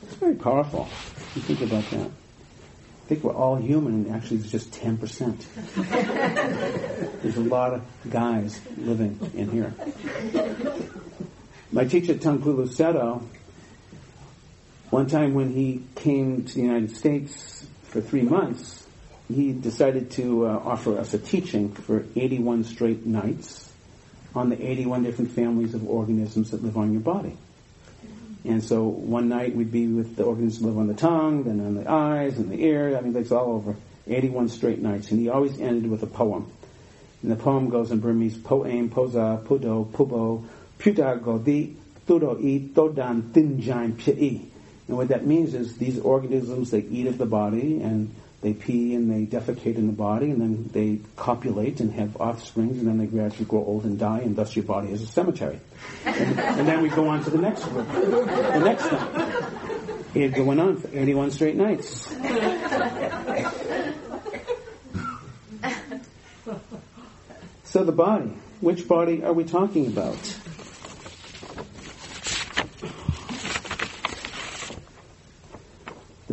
[0.02, 0.88] It's very powerful.
[1.36, 2.10] You think about that.
[2.10, 5.44] I think we're all human, and actually, it's just 10%.
[7.22, 9.72] There's a lot of guys living in here.
[11.70, 13.22] My teacher, Taungpulu Sayadaw, oh,
[14.90, 18.86] one time when he came to the United States for three months,
[19.28, 23.68] he decided to uh, offer us a teaching for 81 straight nights
[24.34, 27.36] on the 81 different families of organisms that live on your body.
[28.44, 31.58] And so one night we'd be with the organisms that live on the tongue, then
[31.58, 32.96] on the eyes and the ear.
[32.96, 33.74] I mean, it's all over.
[34.06, 35.10] 81 straight nights.
[35.10, 36.52] And he always ended with a poem.
[37.22, 40.46] And the poem goes in Burmese, Poem, Poza, Pudo, Pubo,
[40.78, 41.76] Puta Godi,
[42.06, 44.55] Tudo i Todan Tinjain Pi.
[44.88, 48.94] And what that means is these organisms, they eat of the body and they pee
[48.94, 52.98] and they defecate in the body and then they copulate and have offsprings and then
[52.98, 55.58] they gradually grow old and die and thus your body is a cemetery.
[56.04, 60.22] And, and then we go on to the next group, the next thing.
[60.22, 62.06] It going on for 81 straight nights.
[67.64, 68.32] so the body.
[68.60, 70.16] Which body are we talking about?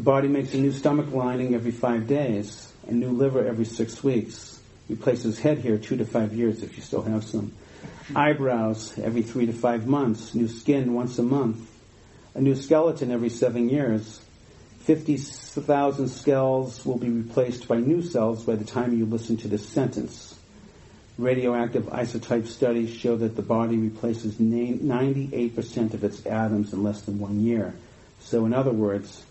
[0.04, 4.60] Body makes a new stomach lining every five days, a new liver every six weeks.
[4.90, 7.54] Replaces head here two to five years if you still have some.
[8.16, 10.36] Eyebrows every three to five months.
[10.36, 11.70] New skin once a month
[12.36, 14.20] a new skeleton every seven years.
[14.82, 19.68] 50,000 skulls will be replaced by new cells by the time you listen to this
[19.68, 20.38] sentence.
[21.18, 27.20] Radioactive isotope studies show that the body replaces 98% of its atoms in less than
[27.20, 27.74] one year.
[28.20, 29.24] So in other words,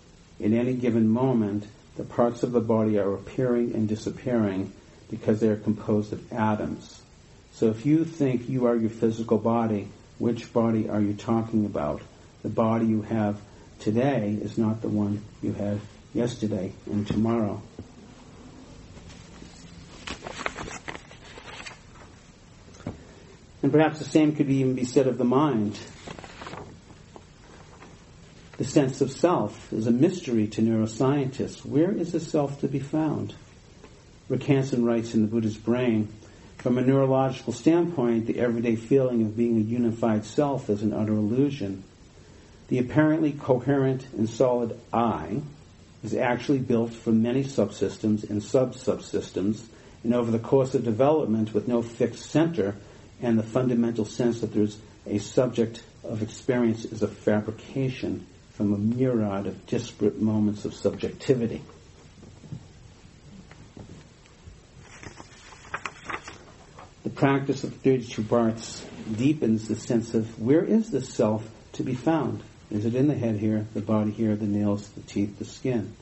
[0.43, 1.67] in any given moment,
[1.97, 4.73] the parts of the body are appearing and disappearing
[5.11, 7.03] because they are composed of atoms.
[7.53, 9.89] So if you think you are your physical body,
[10.19, 12.03] which body are you talking about?
[12.43, 13.41] the body you have
[13.79, 15.81] today is not the one you had
[16.13, 17.63] yesterday and tomorrow.
[23.63, 25.79] And perhaps the same could even be said of the mind.
[28.59, 31.65] The sense of self is a mystery to neuroscientists.
[31.65, 33.35] Where is the self to be found?
[34.29, 36.09] Rick Hanson writes in The Buddha's Brain,
[36.59, 41.15] from a neurological standpoint, the everyday feeling of being a unified self is an utter
[41.15, 41.83] illusion.
[42.69, 45.41] The apparently coherent and solid I
[46.05, 49.65] is actually built from many subsystems and sub-subsystems,
[50.05, 52.77] and over the course of development with no fixed center
[53.23, 54.77] and the fundamental sense that there's
[55.07, 58.27] a subject of experience is a fabrication
[58.71, 61.63] a myriad of disparate moments of subjectivity.
[67.03, 68.85] The practice of 32 parts
[69.17, 72.43] deepens the sense of where is the self to be found?
[72.71, 75.95] Is it in the head here, the body here, the nails, the teeth, the skin?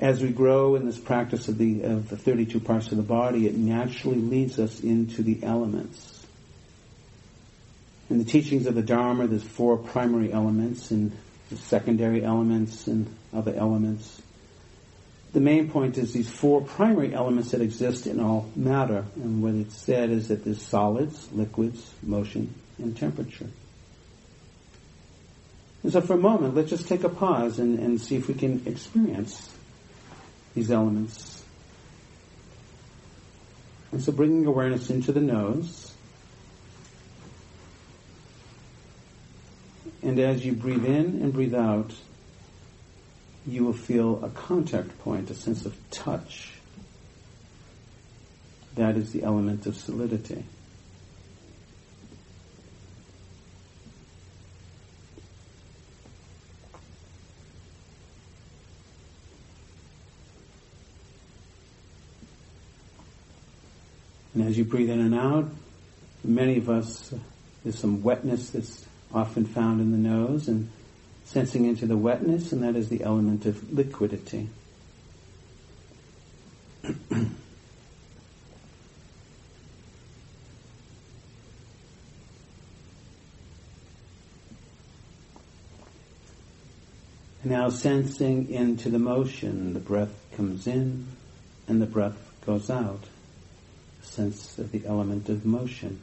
[0.00, 3.46] As we grow in this practice of the, of the 32 parts of the body,
[3.46, 6.15] it naturally leads us into the elements.
[8.08, 11.12] In the teachings of the Dharma, there's four primary elements and
[11.54, 14.22] secondary elements and other elements.
[15.32, 19.04] The main point is these four primary elements that exist in all matter.
[19.16, 23.48] And what it said is that there's solids, liquids, motion, and temperature.
[25.82, 28.34] And so for a moment, let's just take a pause and, and see if we
[28.34, 29.52] can experience
[30.54, 31.44] these elements.
[33.92, 35.92] And so bringing awareness into the nose.
[40.06, 41.92] And as you breathe in and breathe out,
[43.44, 46.52] you will feel a contact point, a sense of touch.
[48.76, 50.44] That is the element of solidity.
[64.34, 65.50] And as you breathe in and out,
[66.22, 67.12] many of us,
[67.64, 70.70] there's some wetness that's often found in the nose and
[71.24, 74.48] sensing into the wetness, and that is the element of liquidity.
[87.44, 91.06] now sensing into the motion, the breath comes in
[91.68, 93.04] and the breath goes out
[94.16, 96.00] sense of the element of motion.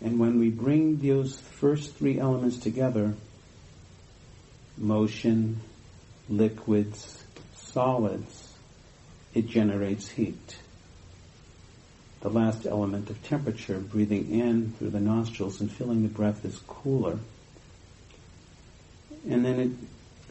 [0.00, 0.50] And when we
[1.00, 3.14] those first three elements together,
[4.76, 5.60] motion,
[6.28, 7.24] liquids,
[7.54, 8.54] solids,
[9.34, 10.58] it generates heat
[12.26, 16.58] the last element of temperature, breathing in through the nostrils and feeling the breath is
[16.66, 17.20] cooler.
[19.28, 19.70] And then it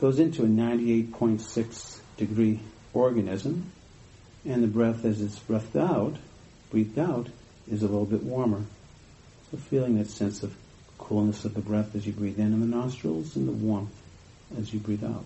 [0.01, 2.59] goes into a 98.6 degree
[2.93, 3.71] organism,
[4.45, 6.17] and the breath as it's breathed out,
[6.69, 7.27] breathed out,
[7.71, 8.65] is a little bit warmer.
[9.51, 10.55] So feeling that sense of
[10.97, 13.95] coolness of the breath as you breathe in in the nostrils and the warmth
[14.57, 15.23] as you breathe out.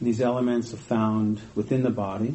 [0.00, 2.34] These elements are found within the body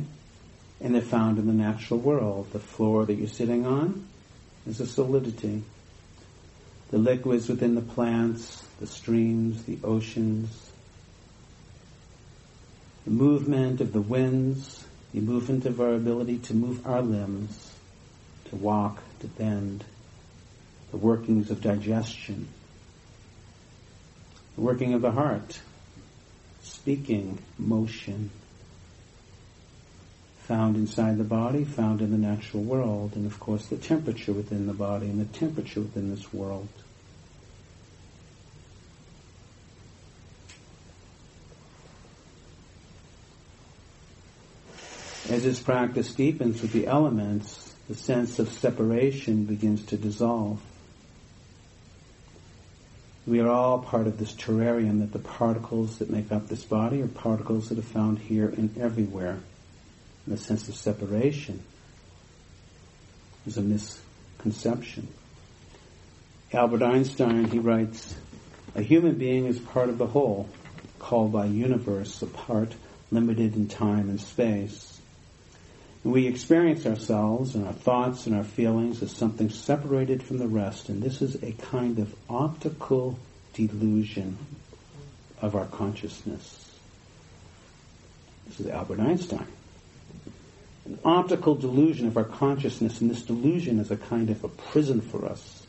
[0.82, 2.52] and they're found in the natural world.
[2.52, 4.08] The floor that you're sitting on
[4.68, 5.64] is a solidity.
[6.92, 10.72] The liquids within the plants, the streams, the oceans,
[13.06, 17.74] the movement of the winds, the movement of our ability to move our limbs,
[18.50, 19.84] to walk, to bend,
[20.92, 22.48] the workings of digestion,
[24.56, 25.60] the working of the heart,
[26.62, 28.30] speaking, motion,
[30.52, 34.68] found inside the body, found in the natural world, and of course the temperature within
[34.68, 36.68] the body and the temperature within this world.
[45.30, 50.62] As this practice deepens with the elements, the sense of separation begins to dissolve.
[53.26, 57.02] We are all part of this terrarium that the particles that make up this body
[57.02, 59.40] are particles that are found here and everywhere.
[60.26, 61.64] And the sense of separation
[63.46, 65.08] is a misconception.
[66.54, 68.16] Albert Einstein, he writes,
[68.76, 70.50] a human being is part of the whole,
[71.00, 72.74] called by universe a part
[73.10, 75.00] limited in time and space.
[76.04, 80.90] We experience ourselves and our thoughts and our feelings as something separated from the rest,
[80.90, 83.20] and this is a kind of optical
[83.54, 84.38] delusion
[85.42, 86.72] of our consciousness.
[88.48, 89.48] This is Albert Einstein.
[91.06, 95.26] Optical delusion of our consciousness, and this delusion is a kind of a prison for
[95.26, 95.66] us,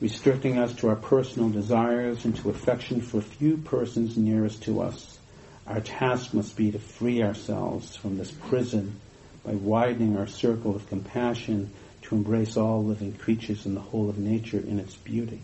[0.00, 4.80] restricting us to our personal desires and to affection for a few persons nearest to
[4.80, 5.18] us.
[5.66, 9.00] Our task must be to free ourselves from this prison
[9.44, 11.70] by widening our circle of compassion
[12.02, 15.40] to embrace all living creatures and the whole of nature in its beauty.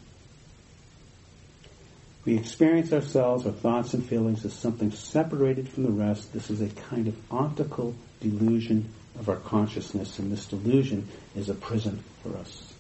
[2.25, 6.33] We experience ourselves, our thoughts and feelings as something separated from the rest.
[6.33, 11.55] This is a kind of optical delusion of our consciousness, and this delusion is a
[11.55, 12.73] prison for us.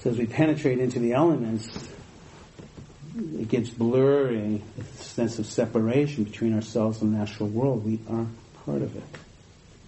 [0.00, 1.68] So as we penetrate into the elements,
[3.16, 7.84] it gets blurry, the sense of separation between ourselves and the natural world.
[7.84, 8.26] We are
[8.64, 9.02] part of it,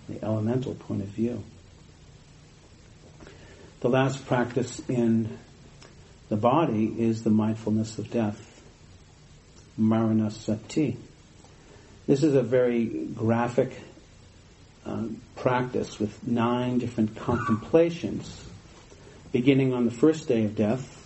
[0.08, 1.42] the elemental point of view.
[3.80, 5.38] The last practice in
[6.28, 8.51] the body is the mindfulness of death,
[9.82, 10.96] Maranasati.
[12.06, 13.78] This is a very graphic
[14.84, 18.44] um, practice with nine different contemplations,
[19.32, 20.98] beginning on the first day of death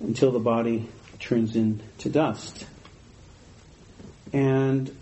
[0.00, 0.88] until the body
[1.18, 2.66] turns into dust.
[4.32, 4.94] And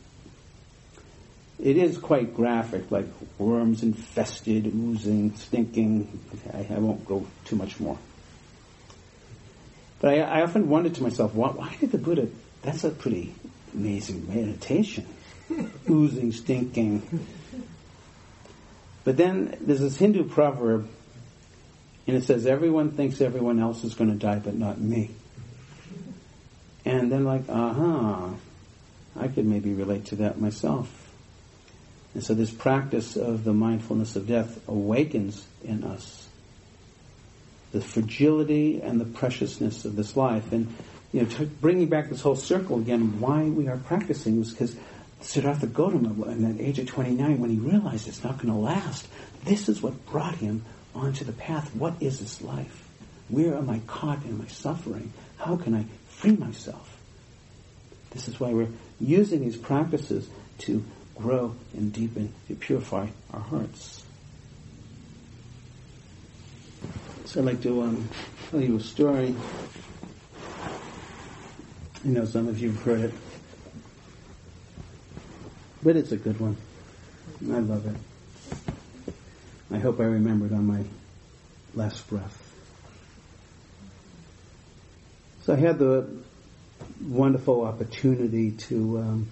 [1.59, 3.07] it is quite graphic, like
[3.39, 6.21] worms infested, oozing, stinking.
[6.53, 7.99] I, I won't go too much more.
[10.01, 12.29] But I, I often wondered to myself, why, why, did the Buddha,
[12.63, 13.35] that's a pretty
[13.75, 15.07] amazing meditation.
[15.91, 17.27] oozing, stinking.
[19.05, 20.89] But then there's this Hindu proverb,
[22.07, 25.11] and it says, everyone thinks everyone else is going to die, but not me.
[26.85, 28.35] And then like, aha,
[29.17, 30.91] I could maybe relate to that myself.
[32.15, 36.29] And so this practice of the mindfulness of death awakens in us
[37.71, 40.53] the fragility and the preciousness of this life.
[40.53, 40.75] And,
[41.13, 44.77] you know, bringing back this whole circle again, why we are practicing is because
[45.21, 49.09] Siddhartha Gautama, in that age of 29, when he realized it's not going to last,
[49.45, 51.75] this is what brought him onto the path.
[51.75, 52.89] What is this life?
[53.29, 55.13] Where am I caught in my suffering?
[55.39, 55.87] How can I
[56.19, 56.99] free myself.
[58.11, 58.69] This is why we're
[59.01, 60.29] using these practices
[60.59, 60.85] to
[61.15, 64.05] grow and deepen, to purify our hearts.
[67.27, 68.09] So I'd like to um,
[68.51, 69.37] tell you a story.
[72.05, 73.15] I know some of you have heard it,
[75.83, 76.57] but it's a good one.
[77.51, 79.15] I love it.
[79.75, 80.85] I hope I remember it on my
[81.75, 82.37] last breath.
[85.43, 86.09] So I had the
[87.05, 89.29] wonderful opportunity to um,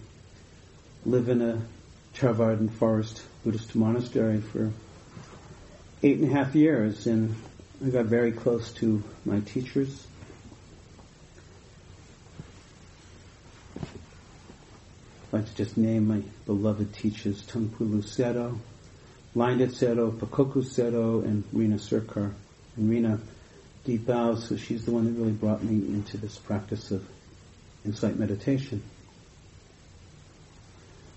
[1.05, 1.61] live in a
[2.15, 4.73] Theravadan forest Buddhist monastery for
[6.03, 7.35] eight and a half years, and
[7.85, 10.07] I got very close to my teachers.
[15.33, 18.59] I'd like to just name my beloved teachers, Taungpulu Sayadaw,
[19.35, 22.33] Hlaing Tet Sayadaw, Pakokku Sayadaw, and Rina Sircar.
[22.77, 23.19] And Rina
[23.85, 27.07] deep bows, so she's the one that really brought me into this practice of
[27.85, 28.83] insight meditation.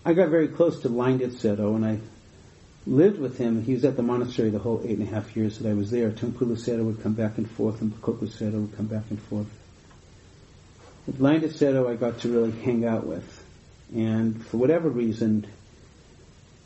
[0.06, 2.00] I got very close to Hlaing Tet Sayadaw and I
[2.88, 3.64] lived with him.
[3.64, 5.92] He was at the monastery the whole eight and a half years that I was
[5.92, 6.10] there.
[6.10, 9.48] Taungpulu Sayadaw would come back and forth and Pakokku Sayadaw would come back and forth.
[11.06, 13.39] With Hlaing Tet Sayadaw I got to really hang out with.
[13.94, 15.48] And for whatever reason,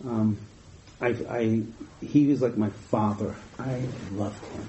[0.05, 0.37] um,
[0.99, 1.63] I, I,
[2.01, 3.35] he was like my father.
[3.57, 4.67] I loved him.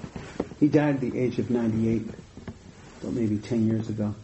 [0.59, 2.09] He died at the age of 98,
[3.01, 4.15] so maybe 10 years ago.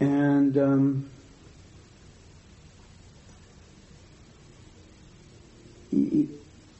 [0.00, 1.10] And um,
[5.90, 6.28] he,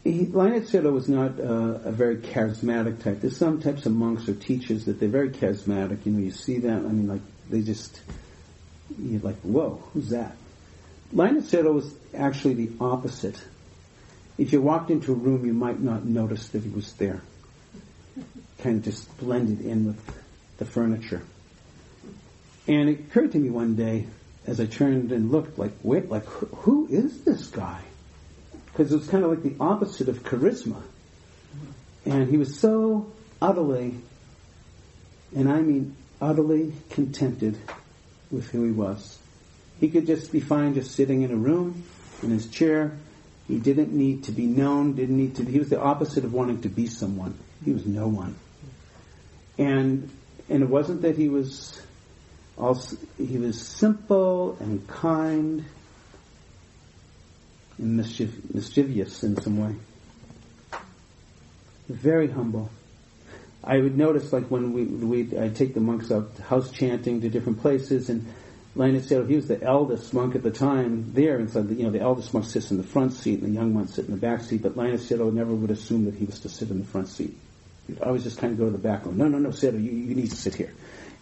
[0.05, 3.21] he, was not uh, a very charismatic type.
[3.21, 6.07] There's some types of monks or teachers that they're very charismatic.
[6.07, 6.87] You know, you see them.
[6.87, 8.01] I mean, like they just
[8.99, 10.37] you're like, whoa, who's that?
[11.15, 13.41] Sayadaw was actually the opposite.
[14.37, 17.23] If you walked into a room, you might not notice that he was there.
[18.59, 20.23] Kind of just blended in with
[20.59, 21.23] the furniture.
[22.67, 24.07] And it occurred to me one day
[24.47, 27.81] as I turned and looked, like, wait, like, who is this guy?
[28.67, 30.81] Because it was kind of like the opposite of charisma.
[32.05, 33.95] And he was so utterly,
[35.35, 37.59] and I mean utterly contented
[38.31, 39.19] with who he was.
[39.81, 41.85] He could just be fine just sitting in a room,
[42.23, 42.97] in his chair.
[43.47, 46.63] He didn't need to be known, didn't need to, he was the opposite of wanting
[46.63, 47.39] to be someone.
[47.65, 48.37] He was no one.
[49.57, 50.11] And,
[50.49, 51.81] and it wasn't that he was
[52.57, 55.65] also, he was simple and kind
[57.79, 59.77] and mischief, mischievous in some way.
[61.89, 62.71] Very humble.
[63.69, 67.29] I would notice like when we we I take the monks out house chanting to
[67.29, 68.27] different places and
[68.75, 71.83] Linus said oh, he was the eldest monk at the time there, and so you
[71.83, 74.13] know the eldest monk sits in the front seat and the young monk sit in
[74.13, 74.63] the back seat.
[74.63, 77.09] But Linus Sayadaw oh, never would assume that he was to sit in the front
[77.09, 77.37] seat.
[77.89, 79.19] He'd always just kind of go to the back room.
[79.19, 80.73] No, no, no, Sayadaw, you, you need to sit here.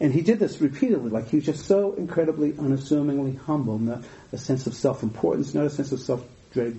[0.01, 4.38] And he did this repeatedly, like he was just so incredibly unassumingly humble, not a
[4.38, 6.76] sense of self-importance, not a sense of self-dread,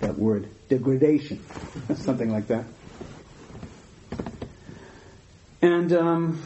[0.00, 1.44] that word, degradation,
[1.96, 2.64] something like that.
[5.62, 6.42] And um,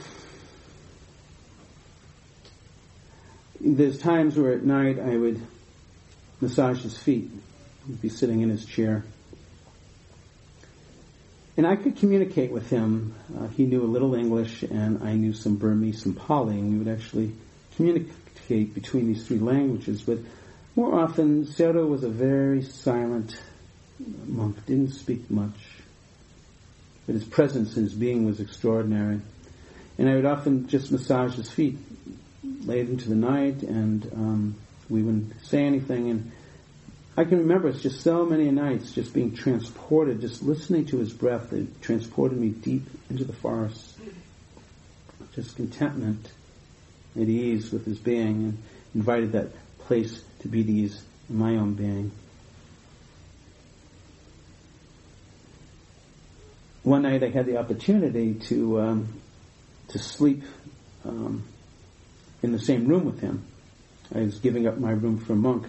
[3.61, 5.40] there's times where at night I would
[6.40, 7.30] massage his feet.
[7.86, 9.04] He'd be sitting in his chair.
[11.56, 13.14] And I could communicate with him.
[13.36, 16.78] Uh, he knew a little English, and I knew some Burmese, some Pali, and we
[16.78, 17.32] would actually
[17.76, 20.02] communicate between these three languages.
[20.02, 20.18] But
[20.76, 23.38] more often, Sayadaw was a very silent
[24.26, 25.80] monk, didn't speak much.
[27.07, 29.20] But his presence and his being was extraordinary.
[29.98, 31.76] And I would often just massage his feet
[32.64, 34.55] late into the night, and um,
[34.88, 36.11] we wouldn't say anything.
[36.11, 36.32] And
[37.16, 41.12] I can remember it's just so many nights just being transported, just listening to his
[41.12, 41.51] breath.
[41.51, 43.98] that transported me deep into the forest.
[45.34, 46.28] Just contentment,
[47.16, 48.59] at ease with his being, and
[48.94, 49.48] invited that
[49.80, 52.11] place to be at ease in my own being.
[56.83, 59.20] One night I had the opportunity to um,
[59.89, 60.43] to sleep
[61.05, 61.45] um,
[62.43, 63.45] in the same room with him.
[64.14, 65.66] I was giving up my room for a monk.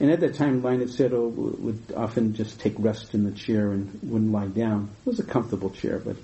[0.00, 3.98] And at that time, Leonard Sayadaw would often just take rest in the chair and
[4.02, 4.90] wouldn't lie down.
[5.04, 6.16] It was a comfortable chair, but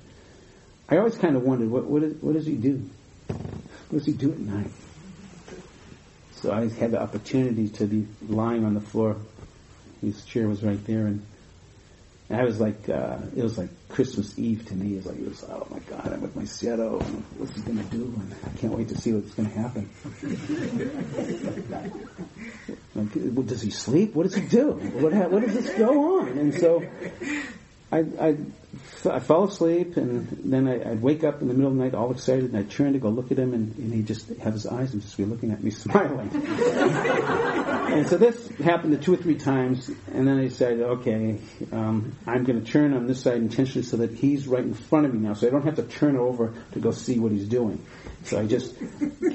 [0.88, 2.88] I always kind of wondered, what, what, is, what does he do?
[3.26, 4.70] What does he do at night?
[6.32, 9.16] So I had the opportunity to be lying on the floor.
[10.00, 11.26] His chair was right there, and
[12.30, 14.94] and I was like, uh, it was like Christmas Eve to me.
[14.94, 17.02] It was like, it was, oh my God, I'm with my Sayadaw.
[17.36, 18.04] What's he going to do?
[18.18, 19.90] And I can't wait to see what's going to happen.
[22.94, 24.14] like, does he sleep?
[24.14, 24.72] What does he do?
[24.72, 26.28] What, what does this go on?
[26.28, 26.82] And so
[27.94, 28.36] I, I,
[29.08, 31.94] I fell asleep and then I, would wake up in the middle of the night
[31.94, 34.52] all excited and I'd turn to go look at him and, and he'd just have
[34.52, 36.28] his eyes and just be looking at me smiling.
[36.34, 41.38] and so this happened two or three times and then I decided, okay,
[41.70, 45.06] um, I'm going to turn on this side intentionally so that he's right in front
[45.06, 47.48] of me now so I don't have to turn over to go see what he's
[47.48, 47.84] doing.
[48.24, 48.74] So I just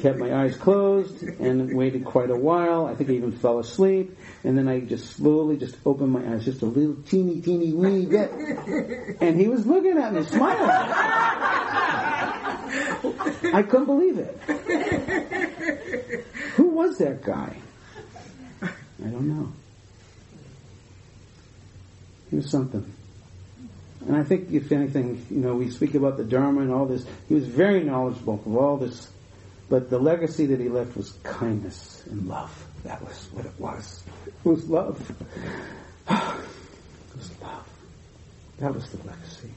[0.01, 2.88] kept my eyes closed and waited quite a while.
[2.88, 4.18] I think I even fell asleep.
[4.43, 8.07] And then I just slowly just opened my eyes just a little teeny, teeny, weeny
[8.07, 8.32] bit.
[9.22, 10.70] And he was looking at me, smiling.
[13.54, 14.38] I couldn't believe it.
[16.56, 17.56] Who was that guy?
[18.62, 18.68] I
[19.00, 19.52] don't know.
[22.30, 22.93] He was something.
[24.08, 27.06] And I think, if anything, you know, we speak about the Dharma and all this.
[27.28, 29.08] He was very knowledgeable of all this,
[29.70, 32.66] but the legacy that he left was kindness and love.
[32.84, 34.04] That was what it was.
[34.26, 35.12] It was love.
[37.12, 37.79] It was love.
[38.60, 39.49] That was the legacy.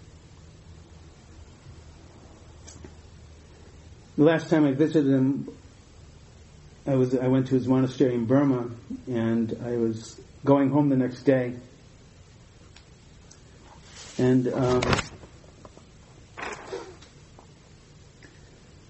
[4.17, 5.49] The last time I visited him,
[6.87, 8.71] I was I went to his monastery in Burma,
[9.09, 11.55] and I was going home the next day
[14.19, 14.83] and um,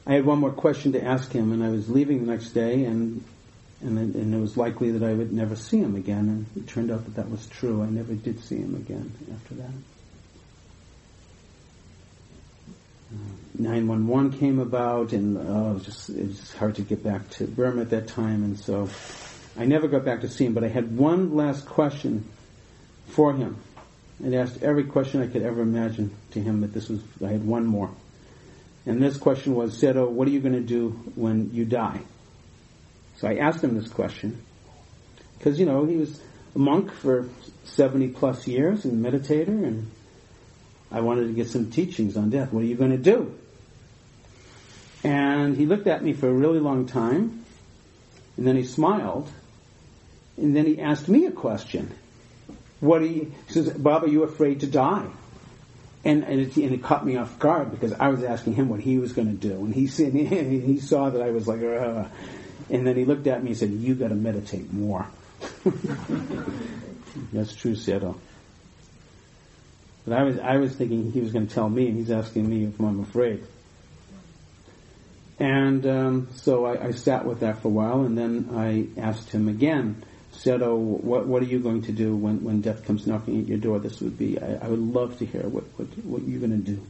[0.06, 2.84] I had one more question to ask him, and I was leaving the next day,
[2.84, 3.24] and
[3.80, 6.28] and and it was likely that I would never see him again.
[6.28, 7.82] And it turned out that that was true.
[7.82, 9.70] I never did see him again after that.
[13.58, 17.46] 911 came about, and uh, it was just it was hard to get back to
[17.46, 18.88] Burma at that time, and so
[19.58, 20.54] I never got back to see him.
[20.54, 22.28] But I had one last question
[23.08, 23.58] for him.
[24.22, 27.46] and asked every question I could ever imagine to him, but this was I had
[27.46, 27.90] one more.
[28.86, 32.00] And this question was, Sayadaw, what are you going to do when you die?
[33.16, 34.42] So I asked him this question
[35.38, 36.20] because you know he was
[36.54, 37.28] a monk for
[37.64, 39.90] 70 plus years and meditator and
[40.92, 42.52] I wanted to get some teachings on death.
[42.52, 43.34] What are you going to do?
[45.02, 47.44] And he looked at me for a really long time,
[48.36, 49.28] and then he smiled,
[50.36, 51.92] and then he asked me a question.
[52.80, 55.06] What you, he says, Bob, are you afraid to die?
[56.04, 58.80] And, and, it, and it caught me off guard because I was asking him what
[58.80, 59.64] he was going to do.
[59.64, 62.10] And he, said, and he saw that I was like, Ugh.
[62.70, 65.06] and then he looked at me and said, you got to meditate more.
[67.32, 68.16] That's true, Sayadaw.
[70.04, 72.48] But I was, I was thinking he was going to tell me, and he's asking
[72.48, 73.44] me if I'm afraid.
[75.38, 79.30] And um, so I, I, sat with that for a while, and then I asked
[79.30, 83.06] him again, said, "Oh, what, what are you going to do when, when death comes
[83.06, 83.78] knocking at your door?
[83.78, 86.72] This would be, I, I would love to hear what, what, what you're going to
[86.72, 86.80] do."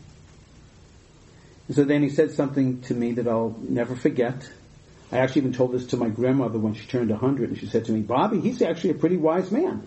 [1.69, 4.51] And so then he said something to me that I'll never forget.
[5.13, 7.85] I actually even told this to my grandmother when she turned 100, and she said
[7.85, 9.83] to me, Bobby, he's actually a pretty wise man.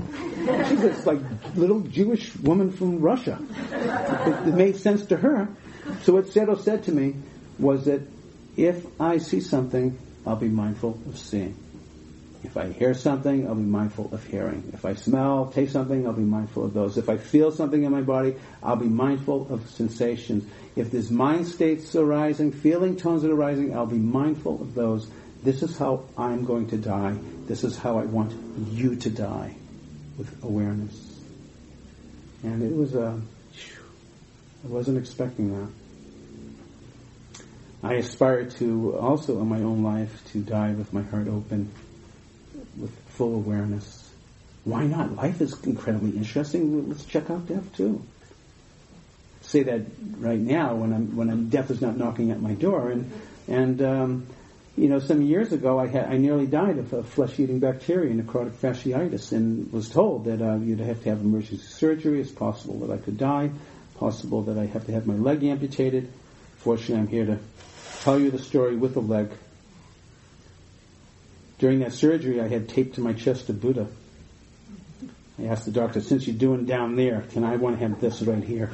[0.69, 1.19] She's this like
[1.55, 3.39] little Jewish woman from Russia.
[3.71, 5.49] It, it made sense to her.
[6.03, 7.15] So what Sayadaw said to me
[7.57, 8.01] was that
[8.55, 9.97] if I see something,
[10.28, 11.57] I'll be mindful of seeing.
[12.46, 14.70] If I hear something, I'll be mindful of hearing.
[14.72, 16.96] If I smell, taste something, I'll be mindful of those.
[16.96, 20.46] If I feel something in my body, I'll be mindful of sensations.
[20.76, 25.10] If there's mind states arising, feeling tones that are arising, I'll be mindful of those.
[25.41, 27.18] This is how I'm going to die.
[27.48, 28.34] This is how I want
[28.70, 29.56] you to die
[30.16, 31.20] with awareness.
[32.43, 33.20] And it was a,
[34.64, 35.72] I wasn't expecting that.
[37.82, 41.72] I aspire to also in my own life to die with my heart open,
[42.78, 44.09] with full awareness.
[44.63, 45.15] Why not?
[45.15, 46.89] Life is incredibly interesting.
[46.89, 48.03] Let's check out death too
[49.45, 49.82] say that
[50.17, 52.91] right now when I'm when I'm death is not knocking at my door.
[52.91, 53.11] And
[53.47, 54.28] and um,
[54.76, 58.51] you know, some years ago I had I nearly died of a flesh-eating bacteria, necrotic
[58.53, 62.19] fasciitis, and was told that uh, you'd have to have emergency surgery.
[62.19, 63.51] It's possible that I could die.
[63.97, 66.11] Possible that I have to have my leg amputated.
[66.57, 67.39] Fortunately, I'm here to
[68.01, 69.30] tell you the story with the leg.
[71.58, 73.88] During that surgery, I had taped to my chest a Buddha.
[75.39, 78.22] I asked the doctor, since you're doing down there, can I want to have this
[78.22, 78.72] right here?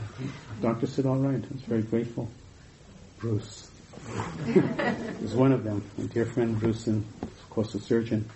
[0.59, 1.43] The doctor said, all right.
[1.43, 2.29] I was very grateful.
[3.19, 3.69] Bruce
[5.21, 5.83] was one of them.
[5.97, 8.29] My dear friend Bruce, and of course a surgeon.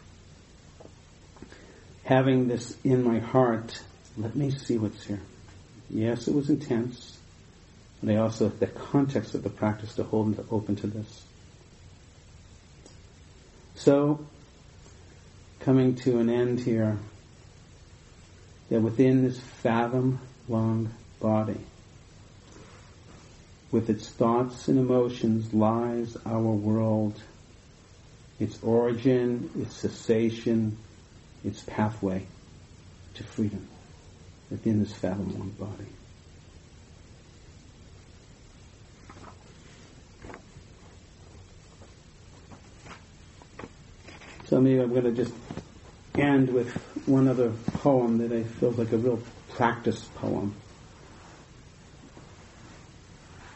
[2.04, 3.82] Having this in my heart,
[4.18, 5.22] let me see what's here.
[5.90, 7.18] Yes, it was intense,
[8.02, 11.24] but I also, the context of the practice to hold open to this.
[13.76, 14.26] So,
[15.66, 16.96] coming to an end here,
[18.70, 20.88] that within this fathom long
[21.20, 21.60] body,
[23.72, 27.20] with its thoughts and emotions lies our world,
[28.40, 30.78] its origin, its cessation,
[31.44, 32.24] its pathway
[33.16, 33.68] to freedom
[34.52, 35.95] within this fathom long body.
[44.48, 45.34] So maybe I'm going to just
[46.16, 46.72] end with
[47.08, 49.20] one other poem that I feel like a real
[49.50, 50.54] practice poem.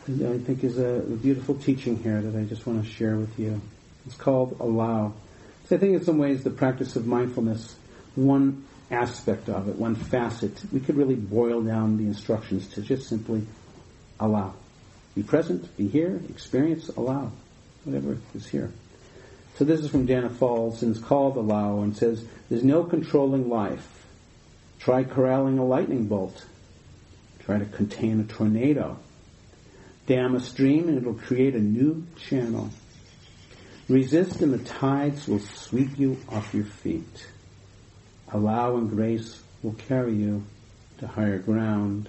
[0.07, 3.37] I think is a, a, beautiful teaching here that I just want to share with
[3.37, 3.61] you.
[4.07, 5.13] It's called Allow.
[5.67, 7.75] So I think in some ways the practice of mindfulness,
[8.15, 13.07] one aspect of it, one facet, we could really boil down the instructions to just
[13.07, 13.45] simply
[14.19, 14.55] allow.
[15.13, 17.31] Be present, be here, experience, allow.
[17.83, 18.71] Whatever is here.
[19.59, 22.85] So this is from Danna Faulds, and it's called the Allow and says, there's no
[22.85, 24.05] controlling life.
[24.79, 26.45] Try corralling a lightning bolt.
[27.39, 28.97] Try to contain a tornado.
[30.07, 32.69] Dam a stream and it'll create a new channel.
[33.89, 37.27] Resist and the tides will sweep you off your feet.
[38.31, 40.45] Allow and grace will carry you
[40.99, 42.07] to higher ground.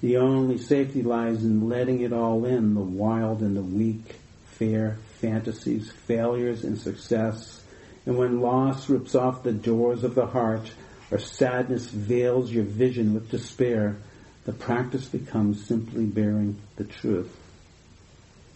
[0.00, 4.98] The only safety lies in letting it all in, the wild and the weak, fear,
[5.20, 7.62] fantasies, failures, and success.
[8.04, 10.70] And when loss rips off the doors of the heart,
[11.10, 13.96] or sadness veils your vision with despair,
[14.44, 17.34] the practice becomes simply bearing the truth.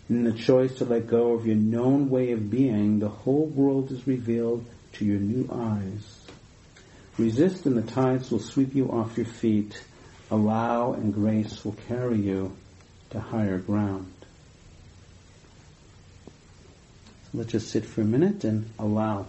[0.08, 3.92] In the choice to let go of your known way of being, the whole world
[3.92, 6.26] is revealed to your new eyes.
[7.18, 9.80] Resist and the tides will sweep you off your feet.
[10.30, 12.56] Allow and grace will carry you
[13.10, 14.12] to higher ground.
[16.24, 19.26] So let's just sit for a minute and allow.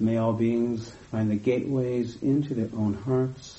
[0.00, 3.57] May all beings find the gateways into their own hearts,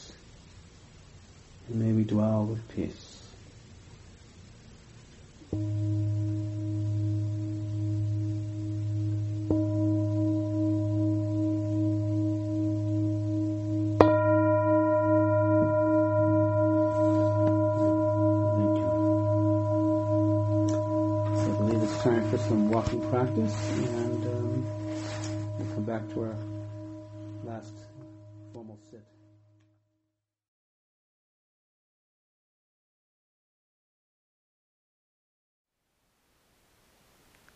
[1.70, 3.20] may we dwell with peace.